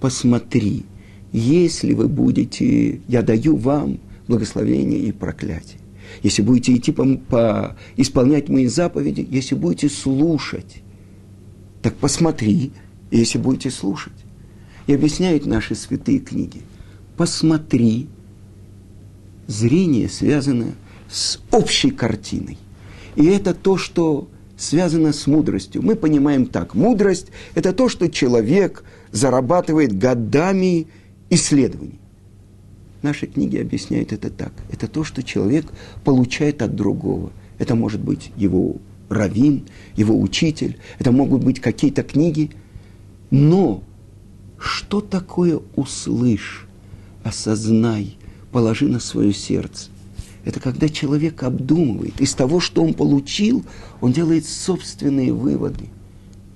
посмотри, 0.00 0.84
если 1.32 1.92
вы 1.94 2.08
будете, 2.08 3.00
я 3.08 3.22
даю 3.22 3.56
вам 3.56 3.98
благословение 4.26 4.98
и 4.98 5.12
проклятие 5.12 5.82
если 6.22 6.42
будете 6.42 6.74
идти 6.74 6.92
по, 6.92 7.04
по 7.16 7.76
исполнять 7.96 8.48
мои 8.48 8.66
заповеди, 8.66 9.26
если 9.30 9.54
будете 9.54 9.88
слушать, 9.88 10.82
так 11.80 11.94
посмотри, 11.96 12.72
если 13.10 13.38
будете 13.38 13.70
слушать. 13.70 14.12
И 14.86 14.94
объясняют 14.94 15.46
наши 15.46 15.74
святые 15.74 16.18
книги. 16.18 16.62
Посмотри, 17.16 18.08
зрение 19.46 20.08
связано 20.08 20.72
с 21.10 21.40
общей 21.50 21.90
картиной. 21.90 22.58
И 23.16 23.26
это 23.26 23.54
то, 23.54 23.76
что 23.76 24.28
связано 24.56 25.12
с 25.12 25.26
мудростью. 25.26 25.82
Мы 25.82 25.96
понимаем 25.96 26.46
так. 26.46 26.74
Мудрость– 26.74 27.28
это 27.54 27.72
то, 27.72 27.88
что 27.88 28.08
человек 28.08 28.84
зарабатывает 29.10 29.98
годами 29.98 30.86
исследований. 31.30 31.98
Наши 33.02 33.26
книги 33.26 33.56
объясняют 33.56 34.12
это 34.12 34.30
так. 34.30 34.52
Это 34.70 34.86
то, 34.86 35.02
что 35.02 35.22
человек 35.22 35.66
получает 36.04 36.62
от 36.62 36.76
другого. 36.76 37.32
Это 37.58 37.74
может 37.74 38.00
быть 38.00 38.30
его 38.36 38.76
раввин, 39.08 39.66
его 39.96 40.18
учитель, 40.18 40.78
это 40.98 41.12
могут 41.12 41.44
быть 41.44 41.60
какие-то 41.60 42.02
книги. 42.02 42.50
Но 43.30 43.82
что 44.58 45.00
такое 45.00 45.60
услышь, 45.74 46.66
осознай, 47.24 48.16
положи 48.52 48.86
на 48.86 49.00
свое 49.00 49.32
сердце? 49.32 49.90
Это 50.44 50.60
когда 50.60 50.88
человек 50.88 51.42
обдумывает. 51.42 52.20
Из 52.20 52.34
того, 52.34 52.60
что 52.60 52.82
он 52.82 52.94
получил, 52.94 53.64
он 54.00 54.12
делает 54.12 54.46
собственные 54.46 55.32
выводы. 55.32 55.88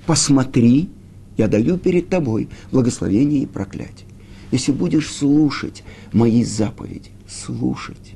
Посмотри, 0.06 0.90
я 1.36 1.48
даю 1.48 1.78
перед 1.78 2.08
тобой 2.08 2.48
благословение 2.70 3.42
и 3.42 3.46
проклятие 3.46 4.06
если 4.50 4.72
будешь 4.72 5.12
слушать 5.12 5.82
мои 6.12 6.44
заповеди, 6.44 7.10
слушать. 7.28 8.14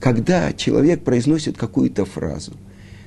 Когда 0.00 0.52
человек 0.52 1.04
произносит 1.04 1.56
какую-то 1.56 2.04
фразу, 2.04 2.52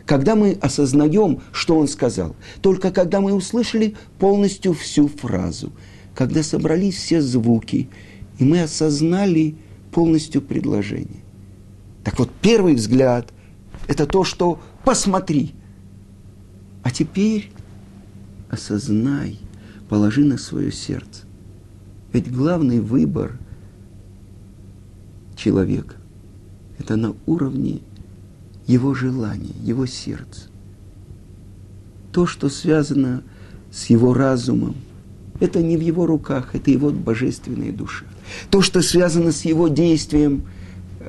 когда 0.05 0.35
мы 0.35 0.57
осознаем, 0.59 1.41
что 1.51 1.77
он 1.77 1.87
сказал, 1.87 2.35
только 2.61 2.91
когда 2.91 3.21
мы 3.21 3.33
услышали 3.33 3.95
полностью 4.17 4.73
всю 4.73 5.07
фразу, 5.07 5.71
когда 6.15 6.41
собрались 6.41 6.95
все 6.95 7.21
звуки, 7.21 7.89
и 8.39 8.43
мы 8.43 8.63
осознали 8.63 9.55
полностью 9.99 10.41
предложение. 10.41 11.19
Так 12.05 12.19
вот, 12.19 12.31
первый 12.41 12.73
взгляд– 12.73 13.33
это 13.89 14.05
то, 14.05 14.23
что 14.23 14.57
посмотри. 14.85 15.53
А 16.83 16.89
теперь 16.89 17.51
осознай– 18.49 19.37
положи 19.89 20.23
на 20.23 20.37
свое 20.37 20.71
сердце. 20.71 21.23
Ведь 22.13 22.33
главный 22.33 22.79
выбор 22.79 23.37
человека– 25.35 25.95
это 26.79 26.95
на 26.95 27.13
уровне 27.25 27.81
его 28.67 28.93
желания, 28.93 29.55
его 29.61 29.85
сердца. 29.85 30.47
То, 32.13 32.25
что 32.25 32.47
связано 32.47 33.21
с 33.69 33.87
его 33.87 34.13
разумом, 34.13 34.77
это 35.41 35.61
не 35.61 35.75
в 35.75 35.81
его 35.81 36.05
руках, 36.05 36.55
это 36.55 36.71
его 36.71 36.89
божественная 36.89 37.73
душа. 37.73 38.05
То, 38.49 38.61
что 38.61 38.81
связано 38.81 39.31
с 39.31 39.45
его 39.45 39.67
действием, 39.67 40.43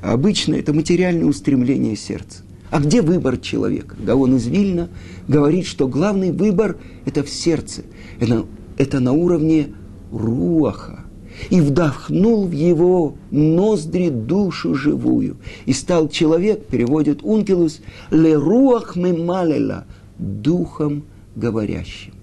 обычно 0.02 0.54
это 0.54 0.72
материальное 0.72 1.26
устремление 1.26 1.96
сердца. 1.96 2.42
А 2.70 2.80
где 2.80 3.02
выбор 3.02 3.36
человека? 3.36 3.96
Гаон 3.98 4.36
из 4.36 4.46
Вильна 4.46 4.88
говорит, 5.26 5.66
что 5.66 5.88
главный 5.88 6.30
выбор– 6.30 6.78
это 7.04 7.22
в 7.24 7.28
сердце. 7.28 7.82
Это 8.20 8.46
это 8.80 8.98
на 8.98 9.12
уровне 9.12 9.74
руаха. 10.10 11.04
И 11.50 11.60
вдохнул 11.60 12.46
в 12.46 12.52
его 12.52 13.14
ноздри 13.30 14.08
душу 14.08 14.74
живую. 14.74 15.36
И 15.66 15.74
стал 15.74 16.08
человек, 16.08 16.66
переводит 16.66 17.22
Ункилус, 17.22 17.80
ле 18.10 18.34
руах 18.34 18.96
мемалела, 18.96 19.84
духом 20.18 21.04
говорящим. 21.36 22.14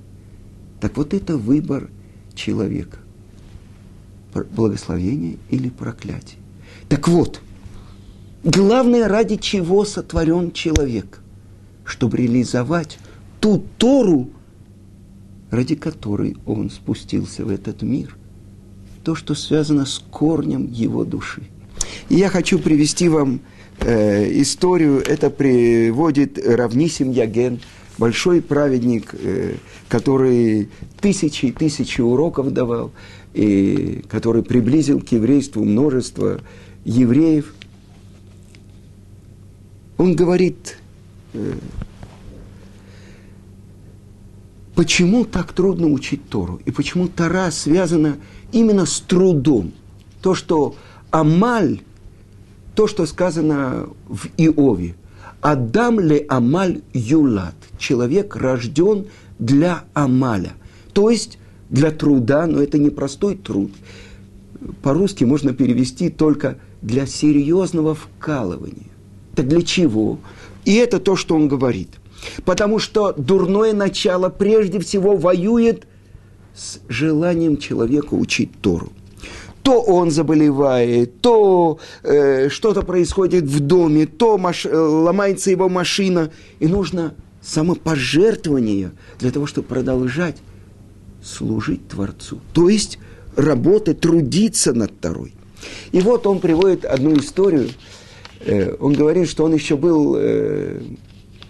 Так 0.81 0.97
вот 0.97 1.13
это 1.13 1.37
выбор 1.37 1.91
человека. 2.33 2.97
Благословение 4.33 5.37
или 5.49 5.69
проклятие. 5.69 6.39
Так 6.89 7.07
вот, 7.07 7.41
главное, 8.43 9.07
ради 9.07 9.37
чего 9.37 9.83
сотворен 9.83 10.51
человек, 10.51 11.21
чтобы 11.83 12.17
реализовать 12.17 12.99
ту 13.39 13.63
Тору, 13.77 14.29
ради 15.49 15.75
которой 15.75 16.37
он 16.45 16.69
спустился 16.69 17.45
в 17.45 17.49
этот 17.49 17.81
мир. 17.81 18.15
То, 19.03 19.15
что 19.15 19.35
связано 19.35 19.85
с 19.85 20.03
корнем 20.11 20.69
его 20.71 21.05
души. 21.05 21.43
И 22.09 22.15
я 22.15 22.29
хочу 22.29 22.59
привести 22.59 23.07
вам 23.09 23.39
э, 23.79 24.41
историю, 24.41 25.01
это 25.01 25.29
приводит 25.29 26.37
Равнисим 26.37 27.11
Яген, 27.11 27.59
большой 27.97 28.41
праведник, 28.41 29.13
э, 29.13 29.55
который 29.87 30.69
тысячи 30.99 31.47
и 31.47 31.51
тысячи 31.51 32.01
уроков 32.01 32.51
давал, 32.51 32.91
и 33.37 34.03
который 34.09 34.41
приблизил 34.41 34.99
к 34.99 35.09
еврейству 35.09 35.63
множество 35.63 36.41
евреев. 36.85 37.53
Он 39.97 40.15
говорит, 40.15 40.79
э, 41.33 41.53
Почему 44.73 45.25
так 45.25 45.53
трудно 45.53 45.87
учить 45.87 46.29
Тору? 46.29 46.61
И 46.65 46.69
почему 46.71 47.07
Тора 47.07 47.49
связана 47.49 48.17
именно 48.51 48.85
с 48.85 48.99
трудом? 48.99 49.71
То, 50.21 50.35
что 50.35 50.75
Амаль, 51.09 51.81
то, 52.75 52.85
что 52.85 53.07
сказано 53.07 53.89
в 54.07 54.27
Иове, 54.37 54.95
Адам 55.41 55.99
ле 55.99 56.23
Амаль 56.29 56.81
Юлат. 56.93 57.55
Человек 57.79 58.35
рожден 58.35 59.07
для 59.39 59.83
Амаля. 59.95 60.53
То 60.93 61.09
есть 61.09 61.39
для 61.69 61.91
труда, 61.91 62.47
но 62.47 62.61
это 62.61 62.77
не 62.77 62.89
простой 62.89 63.35
труд. 63.35 63.71
По-русски 64.81 65.23
можно 65.23 65.53
перевести 65.53 66.09
только 66.09 66.57
для 66.81 67.05
серьезного 67.05 67.95
вкалывания. 67.95 68.91
Так 69.35 69.47
для 69.47 69.61
чего? 69.61 70.19
И 70.65 70.75
это 70.75 70.99
то, 70.99 71.15
что 71.15 71.35
он 71.35 71.47
говорит– 71.47 71.89
Потому 72.45 72.79
что 72.79 73.13
дурное 73.13 73.73
начало 73.73 74.29
прежде 74.29 74.79
всего 74.79 75.15
воюет 75.15 75.87
с 76.55 76.79
желанием 76.87 77.57
человека 77.57 78.13
учить 78.13 78.51
Тору. 78.61 78.91
то 79.61 79.81
он 79.81 80.11
заболевает, 80.11 81.19
то 81.19 81.79
э, 82.01 82.47
что-то 82.47 82.83
происходит 82.83 83.43
в 83.43 83.59
доме, 83.59 84.05
то 84.05 84.37
маш... 84.37 84.65
Э, 84.65 84.73
ломается 84.73 85.51
его 85.51 85.67
машина. 85.67 86.31
И 86.59 86.67
нужно 86.67 87.15
самопожертвование 87.41 88.91
для 89.19 89.29
того, 89.31 89.45
чтобы 89.45 89.67
продолжать 89.67 90.37
служить 91.27 91.87
Творцу. 91.87 92.39
То 92.53 92.69
есть 92.69 92.99
работать, 93.35 93.99
трудиться 93.99 94.73
над 94.73 94.91
второй. 94.91 95.33
И 95.91 96.01
вот 96.01 96.25
он 96.27 96.39
приводит 96.39 96.85
одну 96.85 97.17
историю. 97.17 97.69
Э, 98.41 98.75
он 98.79 98.93
говорит, 98.93 99.29
что 99.29 99.45
он 99.45 99.53
еще 99.53 99.77
был 99.77 100.15
э, 100.17 100.81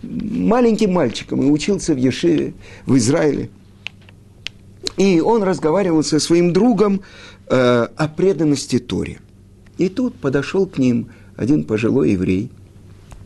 маленьким 0.01 0.93
мальчиком 0.93 1.43
и 1.43 1.49
учился 1.49 1.93
в 1.93 1.97
Ешиве, 1.97 2.53
в 2.85 2.97
Израиле. 2.97 3.49
И 4.97 5.19
он 5.19 5.43
разговаривал 5.43 6.03
со 6.03 6.19
своим 6.19 6.53
другом 6.53 7.01
э, 7.47 7.87
о 7.95 8.07
преданности 8.07 8.79
Торе. 8.79 9.19
И 9.77 9.89
тут 9.89 10.15
подошел 10.15 10.65
к 10.65 10.77
ним 10.77 11.09
один 11.35 11.63
пожилой 11.63 12.11
еврей 12.11 12.49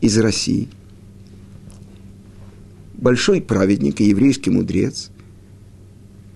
из 0.02 0.18
России, 0.18 0.68
большой 2.94 3.40
праведник 3.40 4.00
и 4.00 4.04
еврейский 4.04 4.50
мудрец. 4.50 5.10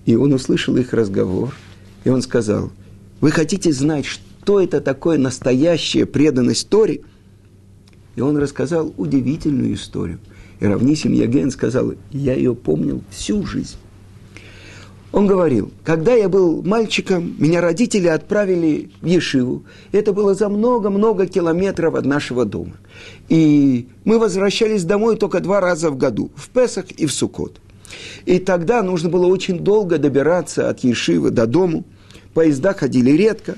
И 0.07 0.15
он 0.15 0.31
услышал 0.31 0.77
их 0.77 0.93
разговор, 0.93 1.53
и 2.05 2.09
он 2.09 2.21
сказал, 2.21 2.71
вы 3.19 3.29
хотите 3.29 3.73
знать, 3.73 4.05
что 4.05 4.61
это 4.61 4.79
такое 4.79 5.17
настоящая 5.17 6.05
преданность 6.05 6.69
Торе? 6.69 7.01
И 8.15 8.21
он 8.21 8.37
рассказал 8.37 8.93
удивительную 8.95 9.73
историю. 9.73 10.19
И 10.61 10.65
Равнисим 10.65 11.11
Яген 11.11 11.51
сказал, 11.51 11.93
я 12.11 12.33
ее 12.33 12.55
помнил 12.55 13.03
всю 13.09 13.45
жизнь. 13.45 13.75
Он 15.11 15.27
говорил, 15.27 15.73
когда 15.83 16.13
я 16.13 16.29
был 16.29 16.63
мальчиком, 16.63 17.35
меня 17.37 17.59
родители 17.59 18.07
отправили 18.07 18.91
в 19.01 19.05
Ешиву. 19.05 19.63
Это 19.91 20.13
было 20.13 20.35
за 20.35 20.47
много-много 20.47 21.27
километров 21.27 21.95
от 21.95 22.05
нашего 22.05 22.45
дома. 22.45 22.77
И 23.27 23.89
мы 24.05 24.19
возвращались 24.19 24.85
домой 24.85 25.17
только 25.17 25.41
два 25.41 25.59
раза 25.59 25.89
в 25.91 25.97
году, 25.97 26.31
в 26.35 26.47
Песах 26.47 26.91
и 26.91 27.05
в 27.05 27.11
Суккот. 27.11 27.59
И 28.25 28.39
тогда 28.39 28.83
нужно 28.83 29.09
было 29.09 29.27
очень 29.27 29.59
долго 29.59 29.97
добираться 29.97 30.69
от 30.69 30.83
Ешивы 30.83 31.31
до 31.31 31.47
дому. 31.47 31.85
Поезда 32.33 32.73
ходили 32.73 33.11
редко. 33.11 33.55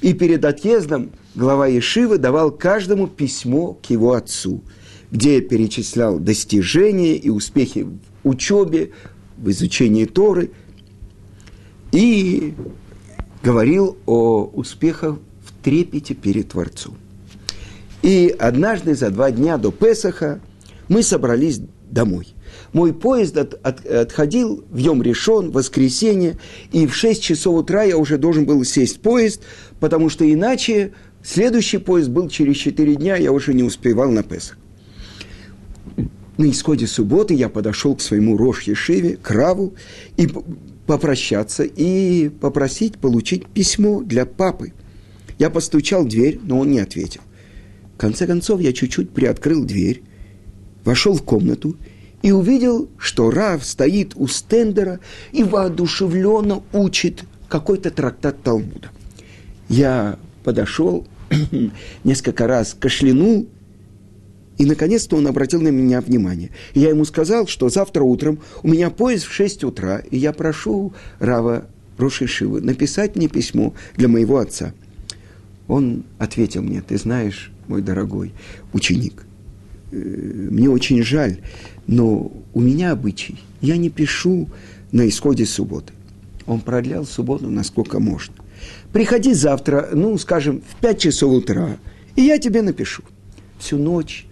И 0.00 0.12
перед 0.12 0.44
отъездом 0.44 1.10
глава 1.34 1.66
Ешивы 1.66 2.18
давал 2.18 2.50
каждому 2.50 3.08
письмо 3.08 3.74
к 3.74 3.90
его 3.90 4.12
отцу, 4.12 4.62
где 5.10 5.40
перечислял 5.40 6.18
достижения 6.18 7.16
и 7.16 7.30
успехи 7.30 7.86
в 8.22 8.28
учебе, 8.28 8.92
в 9.36 9.50
изучении 9.50 10.04
Торы– 10.04 10.50
и 11.92 12.54
говорил 13.42 13.96
о 14.06 14.44
успехах 14.44 15.18
в 15.44 15.64
трепете 15.64 16.14
перед 16.14 16.50
Творцом. 16.50 16.96
И 18.02 18.34
однажды 18.38 18.94
за 18.94 19.10
два 19.10 19.30
дня 19.30 19.58
до 19.58 19.70
Песаха 19.72 20.40
мы 20.88 21.02
собрались 21.02 21.60
домой. 21.90 22.28
Мой 22.72 22.92
поезд 22.92 23.36
от, 23.36 23.54
от, 23.66 23.86
отходил 23.86 24.64
в 24.70 24.76
Йом 24.76 25.02
решен, 25.02 25.50
воскресенье, 25.50 26.38
и 26.72 26.86
в 26.86 26.94
6 26.94 27.22
часов 27.22 27.56
утра 27.56 27.82
я 27.82 27.96
уже 27.96 28.18
должен 28.18 28.44
был 28.44 28.64
сесть 28.64 28.98
в 28.98 29.00
поезд, 29.00 29.42
потому 29.80 30.08
что 30.08 30.30
иначе 30.30 30.92
следующий 31.22 31.78
поезд 31.78 32.10
был 32.10 32.28
через 32.28 32.56
4 32.56 32.96
дня, 32.96 33.16
я 33.16 33.32
уже 33.32 33.54
не 33.54 33.62
успевал 33.62 34.10
на 34.10 34.22
Песах. 34.22 34.58
На 36.36 36.48
исходе 36.48 36.86
субботы 36.86 37.34
я 37.34 37.48
подошел 37.48 37.96
к 37.96 38.00
своему 38.00 38.36
Рош 38.36 38.62
Ешиве, 38.62 39.16
к 39.16 39.30
Раву, 39.32 39.74
и 40.16 40.28
попрощаться 40.86 41.64
и 41.64 42.28
попросить 42.28 42.96
получить 42.98 43.46
письмо 43.46 44.02
для 44.02 44.24
папы. 44.24 44.72
Я 45.38 45.50
постучал 45.50 46.04
в 46.04 46.08
дверь, 46.08 46.40
но 46.42 46.60
он 46.60 46.70
не 46.70 46.78
ответил. 46.78 47.20
В 47.94 47.98
конце 47.98 48.26
концов, 48.26 48.60
я 48.60 48.72
чуть-чуть 48.72 49.10
приоткрыл 49.10 49.64
дверь, 49.64 50.02
вошел 50.84 51.14
в 51.14 51.22
комнату 51.22 51.76
и 52.22 52.32
увидел, 52.32 52.88
что 52.98 53.30
Рав 53.30 53.64
стоит 53.64 54.12
у 54.16 54.26
стендера 54.26 55.00
и 55.32 55.44
воодушевленно 55.44 56.62
учит 56.72 57.24
какой-то 57.48 57.90
трактат 57.90 58.42
Талмуда. 58.42 58.90
Я 59.68 60.18
подошел, 60.44 61.06
несколько 62.04 62.46
раз 62.46 62.74
кашлянул 62.78 63.48
и, 64.58 64.64
наконец-то, 64.64 65.16
он 65.16 65.26
обратил 65.28 65.60
на 65.60 65.68
меня 65.68 66.00
внимание. 66.00 66.50
Я 66.74 66.88
ему 66.88 67.04
сказал, 67.04 67.46
что 67.46 67.68
завтра 67.68 68.02
утром 68.02 68.40
у 68.62 68.68
меня 68.68 68.90
поезд 68.90 69.24
в 69.24 69.32
6 69.32 69.64
утра, 69.64 69.98
и 70.10 70.18
я 70.18 70.32
прошу 70.32 70.92
Рава 71.20 71.68
Рошишивы 71.96 72.60
написать 72.60 73.16
мне 73.16 73.28
письмо 73.28 73.74
для 73.96 74.08
моего 74.08 74.38
отца. 74.38 74.72
Он 75.68 76.04
ответил 76.18 76.62
мне, 76.62 76.80
ты 76.80 76.96
знаешь, 76.96 77.52
мой 77.68 77.82
дорогой 77.82 78.32
ученик, 78.72 79.26
э, 79.92 79.96
мне 79.96 80.70
очень 80.70 81.02
жаль, 81.02 81.38
но 81.88 82.30
у 82.54 82.60
меня 82.60 82.92
обычай, 82.92 83.40
я 83.60 83.76
не 83.76 83.90
пишу 83.90 84.48
на 84.92 85.08
исходе 85.08 85.44
субботы. 85.46 85.92
Он 86.46 86.60
продлял 86.60 87.04
субботу 87.04 87.50
насколько 87.50 87.98
можно. 87.98 88.34
Приходи 88.92 89.34
завтра, 89.34 89.88
ну, 89.92 90.16
скажем, 90.18 90.62
в 90.68 90.80
5 90.80 91.00
часов 91.00 91.32
утра, 91.32 91.78
и 92.14 92.22
я 92.22 92.38
тебе 92.38 92.62
напишу. 92.62 93.02
Всю 93.58 93.78
ночь 93.78 94.26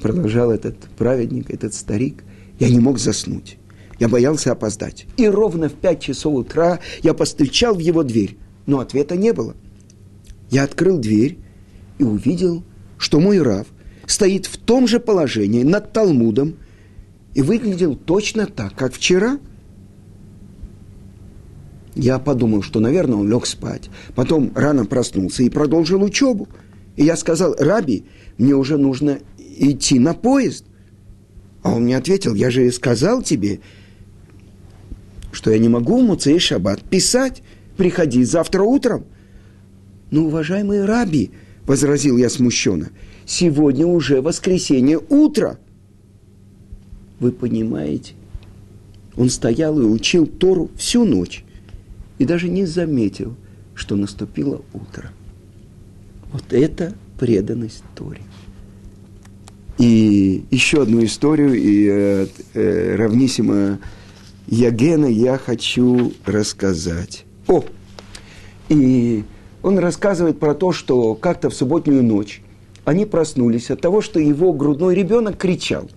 продолжал 0.00 0.50
этот 0.50 0.76
праведник, 0.98 1.50
этот 1.50 1.74
старик, 1.74 2.24
я 2.58 2.68
не 2.68 2.80
мог 2.80 2.98
заснуть. 2.98 3.56
Я 3.98 4.08
боялся 4.08 4.52
опоздать. 4.52 5.06
И 5.16 5.28
ровно 5.28 5.68
в 5.68 5.74
пять 5.74 6.00
часов 6.00 6.34
утра 6.34 6.80
я 7.02 7.14
постучал 7.14 7.74
в 7.74 7.78
его 7.78 8.02
дверь, 8.02 8.36
но 8.66 8.80
ответа 8.80 9.16
не 9.16 9.32
было. 9.32 9.54
Я 10.50 10.64
открыл 10.64 10.98
дверь 10.98 11.38
и 11.98 12.04
увидел, 12.04 12.64
что 12.98 13.20
мой 13.20 13.40
Рав 13.40 13.66
стоит 14.06 14.46
в 14.46 14.56
том 14.56 14.86
же 14.86 15.00
положении 15.00 15.62
над 15.62 15.92
Талмудом 15.92 16.56
и 17.34 17.42
выглядел 17.42 17.96
точно 17.96 18.46
так, 18.46 18.74
как 18.74 18.92
вчера. 18.92 19.38
Я 21.94 22.18
подумал, 22.18 22.62
что, 22.62 22.80
наверное, 22.80 23.16
он 23.16 23.28
лег 23.28 23.46
спать. 23.46 23.90
Потом 24.14 24.52
рано 24.54 24.86
проснулся 24.86 25.42
и 25.42 25.50
продолжил 25.50 26.02
учебу. 26.02 26.48
И 26.96 27.04
я 27.04 27.16
сказал, 27.16 27.54
Раби, 27.58 28.06
мне 28.38 28.54
уже 28.54 28.78
нужно 28.78 29.18
идти 29.38 29.98
на 29.98 30.14
поезд. 30.14 30.64
А 31.62 31.74
он 31.74 31.84
мне 31.84 31.96
ответил, 31.96 32.34
я 32.34 32.50
же 32.50 32.70
сказал 32.72 33.22
тебе, 33.22 33.60
что 35.30 35.50
я 35.50 35.58
не 35.58 35.68
могу 35.68 36.00
в 36.00 36.04
Муцей 36.04 36.38
Шаббат 36.38 36.82
писать, 36.82 37.42
приходи 37.76 38.24
завтра 38.24 38.62
утром. 38.62 39.04
Но, 40.10 40.24
уважаемый 40.24 40.84
раби, 40.84 41.30
возразил 41.64 42.18
я 42.18 42.28
смущенно, 42.28 42.90
сегодня 43.26 43.86
уже 43.86 44.20
воскресенье 44.20 44.98
утро. 45.08 45.58
Вы 47.20 47.32
понимаете, 47.32 48.14
он 49.16 49.30
стоял 49.30 49.80
и 49.80 49.84
учил 49.84 50.26
Тору 50.26 50.70
всю 50.76 51.04
ночь 51.04 51.44
и 52.18 52.24
даже 52.24 52.48
не 52.48 52.66
заметил, 52.66 53.34
что 53.74 53.96
наступило 53.96 54.62
утро. 54.72 55.10
Вот 56.32 56.52
это 56.52 56.94
преданность 57.18 57.84
Торе. 57.94 58.22
И 59.78 60.44
еще 60.50 60.82
одну 60.82 61.04
историю, 61.04 61.54
и 61.54 61.88
э, 61.88 62.26
э, 62.54 62.96
равнисимо 62.96 63.78
Ягена 64.46 65.06
я 65.06 65.38
хочу 65.38 66.12
рассказать. 66.24 67.24
О! 67.48 67.64
И 68.68 69.24
он 69.62 69.78
рассказывает 69.78 70.38
про 70.38 70.54
то, 70.54 70.72
что 70.72 71.14
как-то 71.14 71.50
в 71.50 71.54
субботнюю 71.54 72.02
ночь 72.02 72.42
они 72.84 73.06
проснулись 73.06 73.70
от 73.70 73.80
того, 73.80 74.00
что 74.00 74.18
его 74.18 74.52
грудной 74.52 74.94
ребенок 74.94 75.36
кричал. 75.38 75.88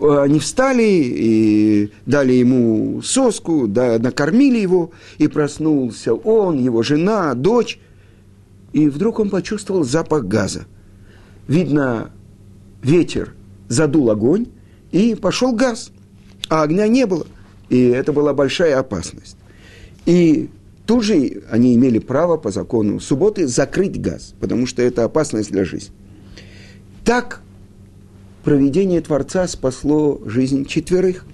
Они 0.00 0.38
встали 0.38 0.82
и 0.82 1.92
дали 2.06 2.32
ему 2.32 3.02
соску, 3.02 3.66
да, 3.66 3.98
накормили 3.98 4.58
его, 4.58 4.92
и 5.18 5.26
проснулся 5.26 6.14
он, 6.14 6.58
его 6.58 6.82
жена, 6.82 7.34
дочь. 7.34 7.80
И 8.72 8.88
вдруг 8.88 9.18
он 9.18 9.30
почувствовал 9.30 9.82
запах 9.82 10.24
газа. 10.24 10.66
Видно, 11.48 12.10
ветер 12.82 13.34
задул 13.68 14.10
огонь, 14.10 14.46
и 14.92 15.14
пошел 15.14 15.52
газ. 15.52 15.90
А 16.48 16.62
огня 16.62 16.86
не 16.86 17.06
было. 17.06 17.26
И 17.68 17.82
это 17.82 18.12
была 18.12 18.32
большая 18.32 18.78
опасность. 18.78 19.36
И 20.06 20.48
тут 20.88 21.04
же 21.04 21.42
они 21.50 21.74
имели 21.74 21.98
право 21.98 22.38
по 22.38 22.50
закону 22.50 22.98
субботы 22.98 23.46
закрыть 23.46 24.00
газ, 24.00 24.34
потому 24.40 24.66
что 24.66 24.80
это 24.80 25.04
опасность 25.04 25.52
для 25.52 25.66
жизни. 25.66 25.94
Так 27.04 27.42
проведение 28.42 29.02
Творца 29.02 29.46
спасло 29.48 30.18
жизнь 30.24 30.64
четверых. 30.64 31.26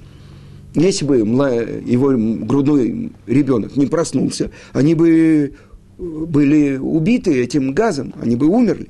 Если 0.74 1.04
бы 1.04 1.18
его 1.18 2.44
грудной 2.44 3.12
ребенок 3.28 3.76
не 3.76 3.86
проснулся, 3.86 4.50
они 4.72 4.96
бы 4.96 5.54
были 5.98 6.76
убиты 6.76 7.40
этим 7.40 7.74
газом, 7.74 8.12
они 8.20 8.34
бы 8.34 8.48
умерли. 8.48 8.88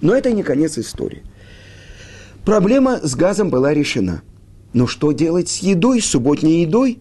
Но 0.00 0.14
это 0.14 0.32
не 0.32 0.42
конец 0.42 0.78
истории. 0.78 1.22
Проблема 2.46 2.98
с 3.02 3.14
газом 3.14 3.50
была 3.50 3.74
решена. 3.74 4.22
Но 4.72 4.86
что 4.86 5.12
делать 5.12 5.50
с 5.50 5.58
едой, 5.58 6.00
с 6.00 6.06
субботней 6.06 6.62
едой? 6.62 6.98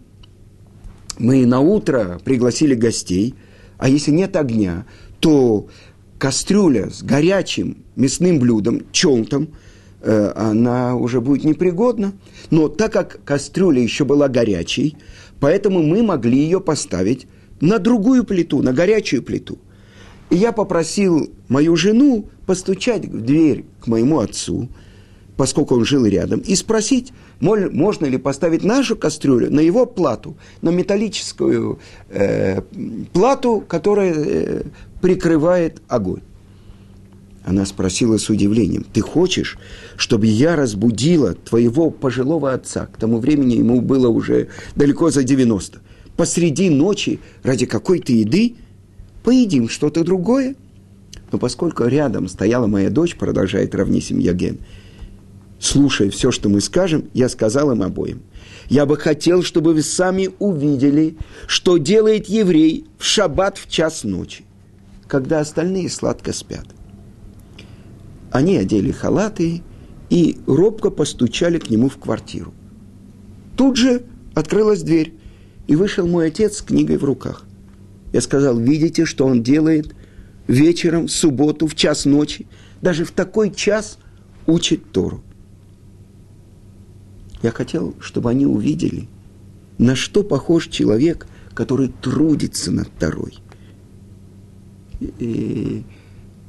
Мы 1.20 1.46
на 1.46 1.60
утро 1.62 2.20
пригласили 2.24 2.76
гостей, 2.76 3.34
А 3.78 3.90
если 3.90 4.12
нет 4.12 4.36
огня, 4.36 4.86
то 5.20 5.68
кастрюля 6.18 6.90
с 6.90 7.04
горячим 7.04 7.78
мясным 7.96 8.40
блюдом, 8.40 8.82
челтом, 8.92 9.50
э, 10.02 10.32
она 10.36 10.96
уже 10.96 11.22
будет 11.22 11.44
непригодна. 11.44 12.14
Но 12.50 12.70
так 12.70 12.94
как 12.94 13.24
кастрюля 13.24 13.82
еще 13.82 14.04
была 14.04 14.28
горячей, 14.28 14.98
поэтому 15.40 15.84
мы 15.84 16.02
могли 16.02 16.40
ее 16.40 16.60
поставить 16.60 17.28
на 17.62 17.78
другую 17.80 18.24
плиту, 18.24 18.62
на 18.62 18.74
горячую 18.74 19.24
плиту. 19.24 19.60
И 20.30 20.36
я 20.36 20.52
попросил 20.52 21.32
мою 21.48 21.76
жену 21.76 22.30
постучать 22.46 23.06
в 23.06 23.22
дверь 23.22 23.66
к 23.80 23.88
моему 23.88 24.20
отцу, 24.20 24.70
поскольку 25.36 25.76
он 25.76 25.86
жил 25.86 26.06
рядом, 26.06 26.40
и 26.40 26.56
спросить, 26.56 27.14
можно 27.40 28.06
ли 28.06 28.18
поставить 28.18 28.64
нашу 28.64 28.96
кастрюлю 28.96 29.52
на 29.52 29.60
его 29.60 29.86
плату, 29.86 30.38
на 30.62 30.70
металлическую 30.70 31.80
э, 32.10 32.62
плату, 33.14 33.64
которая 33.68 34.14
э, 34.16 34.64
прикрывает 35.02 35.82
огонь. 35.88 36.22
Она 37.46 37.66
спросила 37.66 38.18
с 38.18 38.30
удивлением, 38.30 38.86
ты 38.92 39.00
хочешь, 39.00 39.58
чтобы 39.96 40.26
я 40.26 40.58
разбудила 40.58 41.34
твоего 41.34 41.92
пожилого 41.92 42.52
отца? 42.52 42.88
К 42.88 42.98
тому 42.98 43.20
времени 43.20 43.54
ему 43.56 43.80
было 43.80 44.10
уже 44.10 44.50
далеко 44.76 45.12
за 45.12 45.24
90. 45.24 45.80
Посреди 46.18 46.70
ночи 46.70 47.22
ради 47.44 47.66
какой-то 47.66 48.12
еды 48.12 48.56
поедим 49.24 49.70
что-то 49.70 50.04
другое. 50.04 50.56
Но 51.32 51.38
поскольку 51.38 51.86
рядом 51.86 52.28
стояла 52.28 52.68
моя 52.68 52.90
дочь, 52.90 53.16
продолжает 53.16 53.76
Равнисим 53.76 54.20
Яген, 54.20 54.60
слушая 55.60 56.10
все, 56.10 56.32
что 56.32 56.50
мы 56.50 56.62
скажем, 56.62 57.10
я 57.14 57.30
сказал 57.30 57.72
им 57.72 57.84
обоим. 57.84 58.22
Я 58.70 58.86
бы 58.86 58.98
хотел, 58.98 59.44
чтобы 59.44 59.74
вы 59.74 59.82
сами 59.82 60.30
увидели, 60.40 61.18
что 61.48 61.78
делает 61.78 62.28
еврей 62.28 62.86
в 62.98 63.06
шаббат 63.06 63.58
в 63.58 63.70
час 63.70 64.04
ночи, 64.04 64.44
когда 65.08 65.40
остальные 65.40 65.90
сладко 65.90 66.34
спят. 66.34 66.66
Они 68.32 68.58
одели 68.58 68.92
халаты 68.92 69.62
и 70.10 70.38
робко 70.48 70.90
постучали 70.90 71.60
к 71.60 71.70
нему 71.70 71.90
в 71.90 71.98
квартиру. 71.98 72.54
Тут 73.56 73.78
же 73.78 74.04
открылась 74.36 74.84
дверь, 74.84 75.14
и 75.68 75.76
вышел 75.76 76.08
мой 76.08 76.28
отец 76.28 76.58
с 76.58 76.62
книгой 76.62 76.98
в 76.98 77.04
руках. 77.04 77.44
Я 78.14 78.22
сказал, 78.22 78.58
видите, 78.58 79.06
что 79.06 79.26
он 79.26 79.44
делает 79.44 79.94
вечером, 80.48 81.08
в 81.08 81.12
субботу, 81.12 81.68
в 81.68 81.76
час 81.76 82.06
ночи, 82.06 82.48
даже 82.82 83.04
в 83.04 83.12
такой 83.12 83.52
час 83.54 83.98
учит 84.46 84.92
Тору. 84.92 85.24
Я 87.42 87.52
хотел, 87.52 87.96
чтобы 88.00 88.30
они 88.30 88.46
увидели, 88.46 89.08
на 89.78 89.96
что 89.96 90.24
похож 90.24 90.68
человек, 90.68 91.28
который 91.54 91.90
трудится 92.02 92.72
над 92.72 92.92
Торой. 92.94 93.36
И 95.00 95.84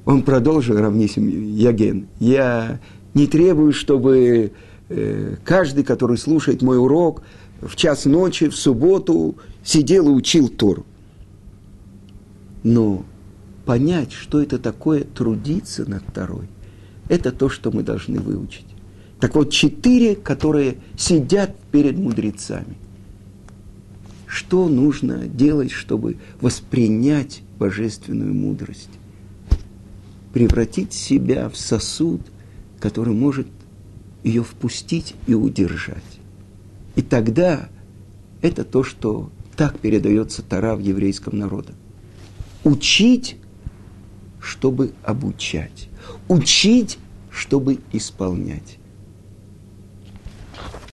он 0.05 0.23
продолжил 0.23 0.79
равнисим 0.79 1.29
Яген. 1.29 2.09
Я 2.19 2.81
не 3.13 3.27
требую, 3.27 3.73
чтобы 3.73 4.53
э, 4.89 5.37
каждый, 5.45 5.85
который 5.85 6.17
слушает 6.17 6.63
мой 6.63 6.79
урок, 6.79 7.23
в 7.61 7.77
час 7.77 8.05
ночи, 8.05 8.49
в 8.49 8.57
субботу 8.57 9.37
сидел 9.65 10.09
и 10.09 10.13
учил 10.13 10.49
Тору. 10.49 10.87
Но 12.63 13.05
понять, 13.67 14.13
что 14.13 14.41
это 14.41 14.59
такое 14.59 15.05
трудиться 15.05 15.89
над 15.89 16.05
Торой, 16.15 16.49
это 17.09 17.33
то, 17.33 17.49
что 17.49 17.71
мы 17.71 17.83
должны 17.83 18.21
выучить. 18.21 18.68
Так 19.21 19.35
вот, 19.35 19.51
четыре, 19.51 20.15
которые 20.15 20.77
сидят 20.97 21.57
перед 21.73 21.99
мудрецами. 21.99 22.77
Что 24.27 24.69
нужно 24.69 25.27
делать, 25.27 25.71
чтобы 25.71 26.19
воспринять 26.41 27.43
божественную 27.59 28.35
мудрость? 28.35 28.91
превратить 30.33 30.93
себя 30.93 31.49
в 31.49 31.57
сосуд, 31.57 32.21
который 32.81 33.15
может 33.15 33.49
ее 34.23 34.43
впустить 34.43 35.15
и 35.27 35.35
удержать. 35.35 36.21
И 36.97 37.03
тогда 37.03 37.69
это 38.41 38.65
то, 38.65 38.83
что 38.85 39.31
так 39.57 39.79
передается 39.79 40.43
Тара 40.43 40.77
в 40.77 40.81
еврейском 40.81 41.39
народе. 41.39 41.73
Учить, 42.65 43.37
чтобы 44.41 44.93
обучать. 45.03 45.89
Учить, 46.29 46.99
чтобы 47.31 47.79
исполнять. 47.93 48.79